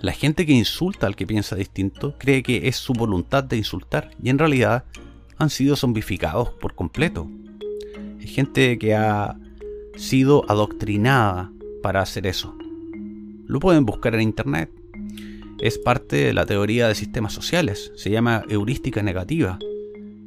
La 0.00 0.12
gente 0.12 0.46
que 0.46 0.52
insulta 0.52 1.06
al 1.06 1.16
que 1.16 1.26
piensa 1.26 1.56
distinto 1.56 2.14
cree 2.18 2.42
que 2.42 2.68
es 2.68 2.76
su 2.76 2.92
voluntad 2.92 3.44
de 3.44 3.56
insultar 3.56 4.10
y 4.22 4.30
en 4.30 4.38
realidad 4.38 4.84
han 5.38 5.50
sido 5.50 5.76
zombificados 5.76 6.50
por 6.50 6.74
completo. 6.74 7.28
Hay 8.20 8.26
gente 8.26 8.78
que 8.78 8.94
ha 8.94 9.36
sido 9.96 10.44
adoctrinada 10.48 11.50
para 11.82 12.02
hacer 12.02 12.26
eso. 12.26 12.56
Lo 13.46 13.60
pueden 13.60 13.86
buscar 13.86 14.14
en 14.14 14.22
internet. 14.22 14.70
Es 15.60 15.76
parte 15.76 16.16
de 16.16 16.32
la 16.34 16.46
teoría 16.46 16.86
de 16.86 16.94
sistemas 16.94 17.32
sociales. 17.32 17.90
Se 17.96 18.10
llama 18.10 18.44
heurística 18.48 19.02
negativa. 19.02 19.58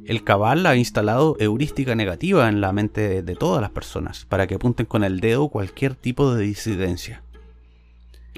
El 0.04 0.24
cabal 0.24 0.66
ha 0.66 0.76
instalado 0.76 1.36
heurística 1.38 1.94
negativa 1.94 2.50
en 2.50 2.60
la 2.60 2.72
mente 2.72 3.22
de 3.22 3.34
todas 3.34 3.62
las 3.62 3.70
personas 3.70 4.26
para 4.26 4.46
que 4.46 4.56
apunten 4.56 4.84
con 4.84 5.04
el 5.04 5.20
dedo 5.20 5.48
cualquier 5.48 5.94
tipo 5.94 6.34
de 6.34 6.44
disidencia. 6.44 7.22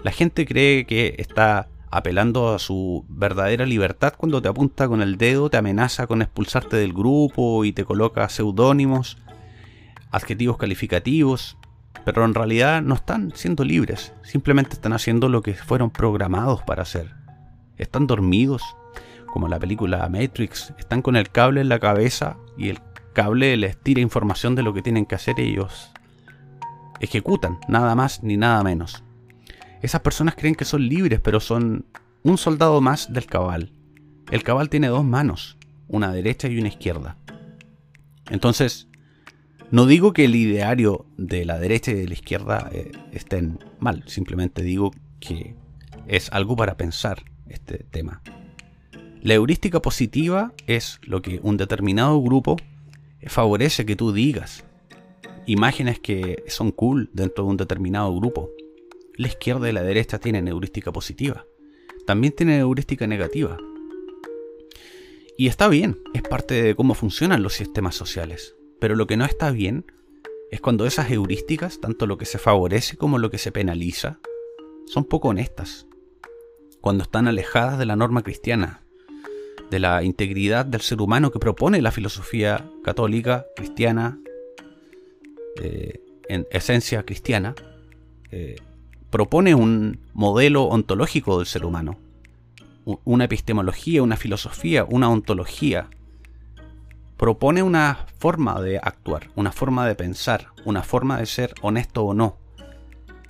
La 0.04 0.12
gente 0.12 0.46
cree 0.46 0.87
que 0.87 1.16
está 1.18 1.68
apelando 1.90 2.54
a 2.54 2.61
su 2.61 3.04
verdadera 3.09 3.66
libertad 3.66 4.14
cuando 4.16 4.40
te 4.40 4.48
apunta 4.48 4.87
con 4.87 5.02
el 5.02 5.16
dedo, 5.16 5.50
te 5.50 5.57
amenaza 5.57 6.07
con 6.07 6.22
expulsarte 6.22 6.76
del 6.76 6.92
grupo 6.92 7.64
y 7.64 7.72
te 7.72 7.85
coloca 7.85 8.28
seudónimos, 8.28 9.18
adjetivos 10.12 10.59
calificativos, 10.59 11.57
pero 12.04 12.24
en 12.24 12.35
realidad 12.35 12.83
no 12.83 12.94
están 12.94 13.33
siendo 13.35 13.64
libres, 13.64 14.12
simplemente 14.22 14.74
están 14.74 14.92
haciendo 14.92 15.28
lo 15.28 15.42
que 15.42 15.54
fueron 15.54 15.90
programados 15.90 16.62
para 16.62 16.83
hacer. 16.83 17.14
Están 17.76 18.07
dormidos, 18.07 18.62
como 19.26 19.46
en 19.46 19.50
la 19.50 19.59
película 19.59 20.09
Matrix, 20.09 20.72
están 20.78 21.02
con 21.02 21.16
el 21.16 21.30
cable 21.30 21.61
en 21.61 21.68
la 21.68 21.78
cabeza 21.78 22.37
y 22.57 22.68
el 22.68 22.80
cable 23.14 23.57
les 23.57 23.76
tira 23.76 24.00
información 24.00 24.54
de 24.54 24.62
lo 24.62 24.74
que 24.74 24.83
tienen 24.83 25.07
que 25.07 25.14
hacer 25.14 25.40
ellos. 25.40 25.90
Ejecutan, 27.00 27.59
nada 27.68 27.94
más 27.94 28.22
ni 28.22 28.37
nada 28.37 28.62
menos. 28.62 29.02
Esas 29.83 30.02
personas 30.02 30.35
creen 30.35 30.54
que 30.54 30.64
son 30.64 30.87
libres, 30.88 31.20
pero 31.20 31.40
son 31.40 31.87
un 32.22 32.38
soldado 32.38 32.80
más 32.80 33.12
del 33.12 33.26
cabal. 33.26 33.72
El 34.30 34.42
cabal 34.42 34.68
tiene 34.70 34.88
dos 34.88 35.04
manos, 35.04 35.59
una 35.88 36.12
derecha 36.12 36.48
y 36.48 36.59
una 36.59 36.68
izquierda. 36.68 37.16
Entonces, 38.30 38.88
no 39.70 39.87
digo 39.87 40.12
que 40.12 40.24
el 40.27 40.35
ideario 40.35 41.07
de 41.16 41.44
la 41.44 41.59
derecha 41.59 41.90
y 41.90 41.94
de 41.94 42.09
la 42.09 42.14
izquierda 42.14 42.70
eh, 42.72 42.92
estén 43.12 43.59
mal, 43.79 44.05
simplemente 44.07 44.62
digo 44.62 44.92
que 45.20 45.55
es 46.07 46.31
algo 46.33 46.57
para 46.57 46.77
pensar 46.77 47.24
este 47.48 47.79
tema. 47.90 48.22
La 49.20 49.35
heurística 49.35 49.81
positiva 49.81 50.53
es 50.66 51.00
lo 51.03 51.22
que 51.22 51.40
un 51.42 51.57
determinado 51.57 52.20
grupo 52.20 52.57
favorece 53.27 53.87
que 53.87 53.96
tú 53.96 54.12
digas. 54.12 54.64
Imágenes 55.46 55.98
que 55.98 56.44
son 56.48 56.72
cool 56.72 57.11
dentro 57.12 57.44
de 57.44 57.50
un 57.50 57.57
determinado 57.57 58.14
grupo. 58.14 58.50
La 59.16 59.29
izquierda 59.29 59.68
y 59.68 59.72
la 59.72 59.83
derecha 59.83 60.18
tienen 60.18 60.48
heurística 60.48 60.92
positiva. 60.92 61.46
También 62.07 62.35
tienen 62.35 62.61
heurística 62.61 63.07
negativa. 63.07 63.57
Y 65.38 65.48
está 65.48 65.68
bien, 65.68 65.98
es 66.12 66.22
parte 66.22 66.62
de 66.62 66.74
cómo 66.74 66.94
funcionan 66.94 67.42
los 67.42 67.55
sistemas 67.55 67.94
sociales. 67.94 68.55
Pero 68.80 68.96
lo 68.96 69.06
que 69.06 69.16
no 69.16 69.24
está 69.24 69.50
bien 69.50 69.84
es 70.50 70.60
cuando 70.60 70.87
esas 70.87 71.10
heurísticas, 71.10 71.80
tanto 71.80 72.06
lo 72.06 72.18
que 72.18 72.26
se 72.26 72.38
favorece 72.38 72.96
como 72.96 73.18
lo 73.18 73.30
que 73.30 73.38
se 73.38 73.52
penaliza, 73.52 74.18
son 74.87 75.04
poco 75.04 75.28
honestas. 75.28 75.87
Cuando 76.80 77.02
están 77.02 77.26
alejadas 77.28 77.78
de 77.78 77.87
la 77.87 77.96
norma 77.96 78.22
cristiana, 78.22 78.82
de 79.70 79.78
la 79.78 80.02
integridad 80.02 80.66
del 80.66 80.80
ser 80.80 81.00
humano 81.00 81.30
que 81.32 81.38
propone 81.38 81.80
la 81.80 81.90
filosofía 81.90 82.70
católica, 82.84 83.46
cristiana, 83.56 84.18
eh, 85.60 86.00
en 86.28 86.46
esencia 86.50 87.04
cristiana, 87.04 87.54
eh, 88.30 88.56
propone 89.10 89.54
un 89.54 90.00
modelo 90.12 90.64
ontológico 90.64 91.38
del 91.38 91.46
ser 91.46 91.64
humano, 91.64 91.98
una 93.04 93.24
epistemología, 93.24 94.02
una 94.02 94.16
filosofía, 94.16 94.84
una 94.84 95.08
ontología. 95.08 95.88
Propone 97.24 97.62
una 97.62 98.04
forma 98.18 98.60
de 98.60 98.76
actuar, 98.76 99.30
una 99.34 99.50
forma 99.50 99.88
de 99.88 99.94
pensar, 99.94 100.48
una 100.66 100.82
forma 100.82 101.18
de 101.18 101.24
ser 101.24 101.54
honesto 101.62 102.04
o 102.04 102.12
no. 102.12 102.37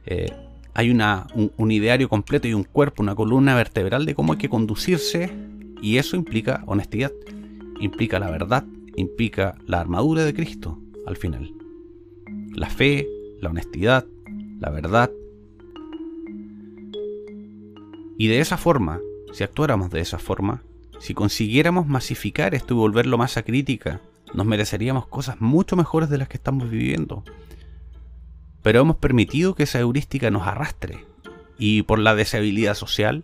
Eh, 0.04 0.32
hay 0.74 0.90
una, 0.90 1.28
un, 1.56 1.70
ideario 1.70 2.08
completo 2.08 2.48
y 2.48 2.54
un 2.54 2.64
cuerpo, 2.64 3.04
una 3.04 3.14
columna 3.14 3.54
vertebral 3.54 4.04
de 4.04 4.16
cómo 4.16 4.32
hay 4.32 4.40
que 4.40 4.48
conducirse 4.48 5.32
y 5.80 5.98
eso 5.98 6.16
implica 6.16 6.64
honestidad, 6.66 7.12
implica 7.78 8.18
la 8.18 8.32
verdad, 8.32 8.64
implica 8.96 9.54
la 9.64 9.78
armadura 9.78 10.24
de 10.24 10.34
Cristo 10.34 10.76
al 11.06 11.16
final. 11.16 11.52
La 12.52 12.70
fe, 12.70 13.06
la 13.40 13.50
honestidad, 13.50 14.06
la 14.58 14.70
verdad, 14.70 15.12
y 18.18 18.26
de 18.26 18.40
esa 18.40 18.56
forma, 18.56 19.00
si 19.32 19.44
actuáramos 19.44 19.90
de 19.90 20.00
esa 20.00 20.18
forma, 20.18 20.64
si 21.04 21.12
consiguiéramos 21.12 21.86
masificar 21.86 22.54
esto 22.54 22.72
y 22.72 22.78
volverlo 22.78 23.18
masa 23.18 23.42
crítica, 23.42 24.00
nos 24.32 24.46
mereceríamos 24.46 25.06
cosas 25.06 25.38
mucho 25.38 25.76
mejores 25.76 26.08
de 26.08 26.16
las 26.16 26.28
que 26.28 26.38
estamos 26.38 26.70
viviendo. 26.70 27.24
pero 28.62 28.80
hemos 28.80 28.96
permitido 28.96 29.54
que 29.54 29.64
esa 29.64 29.80
heurística 29.80 30.30
nos 30.30 30.46
arrastre. 30.46 31.04
Y 31.58 31.82
por 31.82 31.98
la 31.98 32.14
deseabilidad 32.14 32.74
social, 32.74 33.22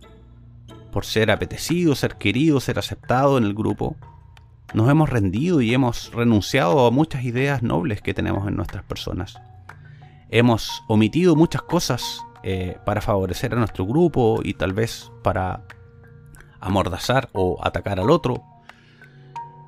por 0.91 1.05
ser 1.05 1.31
apetecido, 1.31 1.95
ser 1.95 2.17
querido, 2.17 2.59
ser 2.59 2.77
aceptado 2.77 3.39
en 3.39 3.45
el 3.45 3.55
grupo, 3.55 3.95
nos 4.75 4.87
hemos 4.87 5.09
rendido 5.09 5.59
y 5.59 5.73
hemos 5.73 6.13
renunciado 6.13 6.85
a 6.85 6.91
muchas 6.91 7.23
ideas 7.23 7.63
nobles 7.63 8.03
que 8.03 8.13
tenemos 8.13 8.47
en 8.47 8.57
nuestras 8.57 8.83
personas. 8.83 9.41
Hemos 10.29 10.83
omitido 10.87 11.35
muchas 11.35 11.63
cosas 11.63 12.21
eh, 12.43 12.77
para 12.85 13.01
favorecer 13.01 13.55
a 13.55 13.57
nuestro 13.57 13.87
grupo 13.87 14.41
y 14.43 14.53
tal 14.53 14.73
vez 14.73 15.11
para 15.23 15.63
amordazar 16.61 17.29
o 17.33 17.59
atacar 17.61 17.99
al 17.99 18.09
otro. 18.09 18.43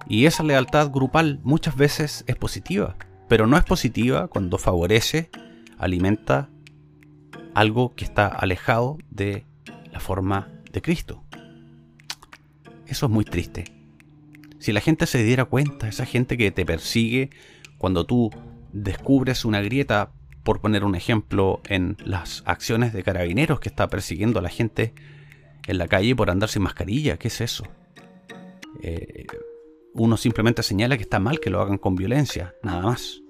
Y 0.08 0.26
esa 0.26 0.44
lealtad 0.44 0.92
grupal 0.92 1.40
muchas 1.44 1.76
veces 1.76 2.24
es 2.28 2.36
positiva, 2.36 2.96
pero 3.28 3.48
no 3.48 3.58
es 3.58 3.64
positiva 3.64 4.28
cuando 4.28 4.58
favorece, 4.58 5.30
alimenta 5.78 6.50
algo 7.54 7.96
que 7.96 8.06
está 8.06 8.28
alejado 8.28 8.98
de 9.10 9.46
la 9.92 10.00
forma 10.00 10.50
de 10.72 10.82
Cristo. 10.82 11.24
Eso 12.88 13.06
es 13.06 13.12
muy 13.12 13.26
triste. 13.26 13.66
Si 14.60 14.72
la 14.72 14.82
gente 14.82 15.08
se 15.08 15.24
diera 15.24 15.46
cuenta, 15.46 15.88
esa 15.88 16.06
gente 16.06 16.38
que 16.38 16.52
te 16.52 16.66
persigue 16.66 17.30
cuando 17.78 18.06
tú 18.06 18.32
descubres 18.72 19.46
una 19.46 19.62
grieta, 19.62 20.12
por 20.44 20.62
poner 20.62 20.84
un 20.84 20.96
ejemplo, 20.96 21.62
en 21.68 21.98
las 22.04 22.44
acciones 22.46 22.94
de 22.94 23.04
carabineros 23.04 23.60
que 23.60 23.70
está 23.70 23.88
persiguiendo 23.88 24.40
a 24.40 24.42
la 24.42 24.50
gente 24.50 24.94
en 25.68 25.78
la 25.78 25.88
calle 25.88 26.16
por 26.16 26.30
andar 26.30 26.50
sin 26.50 26.64
mascarilla, 26.64 27.18
¿qué 27.18 27.28
es 27.30 27.42
eso? 27.42 27.64
Eh, 28.82 29.26
uno 29.94 30.18
simplemente 30.18 30.64
señala 30.64 30.98
que 30.98 31.04
está 31.04 31.20
mal 31.20 31.40
que 31.40 31.50
lo 31.50 31.62
hagan 31.62 31.78
con 31.78 31.96
violencia, 31.96 32.56
nada 32.64 32.82
más. 32.82 33.22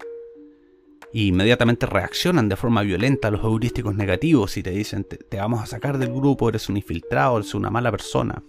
Y 1.12 1.28
inmediatamente 1.28 1.86
reaccionan 1.86 2.48
de 2.48 2.56
forma 2.56 2.82
violenta 2.82 3.28
a 3.28 3.30
los 3.30 3.44
heurísticos 3.44 3.94
negativos 3.94 4.56
y 4.56 4.62
te 4.62 4.70
dicen 4.70 5.04
te, 5.04 5.36
vamos 5.36 5.62
a 5.62 5.66
sacar 5.66 5.98
del 5.98 6.12
grupo, 6.12 6.48
eres 6.48 6.68
un 6.68 6.76
infiltrado, 6.76 7.36
eres 7.36 7.54
una 7.54 7.70
mala 7.70 7.90
persona. 7.90 8.42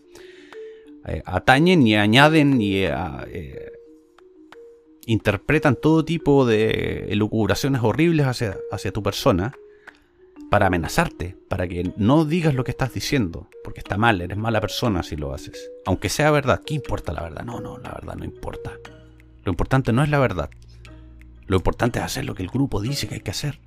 Eh, 1.08 1.22
atañen 1.26 1.86
y 1.86 1.96
añaden 1.96 2.60
y 2.60 2.86
eh, 2.86 3.72
interpretan 5.06 5.76
todo 5.76 6.04
tipo 6.04 6.48
de 6.48 7.06
elucubraciones 7.10 7.84
horribles 7.84 8.26
hacia, 8.26 8.58
hacia 8.72 8.92
tu 8.92 9.04
persona 9.04 9.56
para 10.50 10.68
amenazarte, 10.68 11.38
para 11.50 11.68
que 11.68 11.94
no 11.98 12.26
digas 12.26 12.54
lo 12.54 12.64
que 12.64 12.72
estás 12.72 12.94
diciendo, 12.94 13.50
porque 13.64 13.80
está 13.80 13.98
mal, 13.98 14.22
eres 14.22 14.38
mala 14.38 14.62
persona 14.62 15.04
si 15.04 15.16
lo 15.16 15.34
haces. 15.34 15.72
Aunque 15.86 16.10
sea 16.10 16.32
verdad, 16.32 16.62
¿qué 16.66 16.74
importa 16.74 17.14
la 17.14 17.24
verdad? 17.24 17.44
No, 17.44 17.60
no, 17.60 17.78
la 17.78 17.92
verdad 17.92 18.16
no 18.16 18.26
importa. 18.26 18.74
Lo 19.44 19.52
importante 19.52 19.92
no 19.92 20.04
es 20.04 20.10
la 20.10 20.20
verdad. 20.20 20.50
Lo 21.48 21.58
importante 21.58 22.00
es 22.00 22.06
hacer 22.06 22.26
lo 22.26 22.36
que 22.36 22.44
el 22.44 22.50
grupo 22.50 22.82
dice 22.82 23.08
que 23.08 23.16
hay 23.16 23.22
que 23.22 23.32
hacer, 23.32 23.60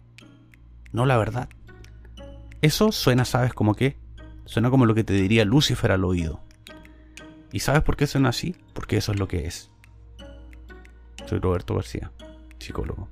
no 0.92 1.06
la 1.06 1.16
verdad. 1.16 1.48
Eso 2.60 2.90
suena, 2.90 3.24
¿sabes 3.24 3.54
como 3.54 3.74
qué? 3.74 3.96
Suena 4.46 4.70
como 4.70 4.86
lo 4.86 4.94
que 4.94 5.04
te 5.04 5.12
diría 5.12 5.44
Lucifer 5.44 5.92
al 5.92 6.04
oído. 6.04 6.40
¿Y 7.52 7.60
sabes 7.60 7.82
por 7.82 7.96
qué 7.96 8.06
suena 8.06 8.30
así? 8.30 8.56
Porque 8.72 8.96
eso 8.96 9.12
es 9.12 9.18
lo 9.18 9.28
que 9.28 9.46
es. 9.46 9.70
Soy 11.26 11.38
Roberto 11.38 11.74
García, 11.74 12.10
psicólogo. 12.58 13.08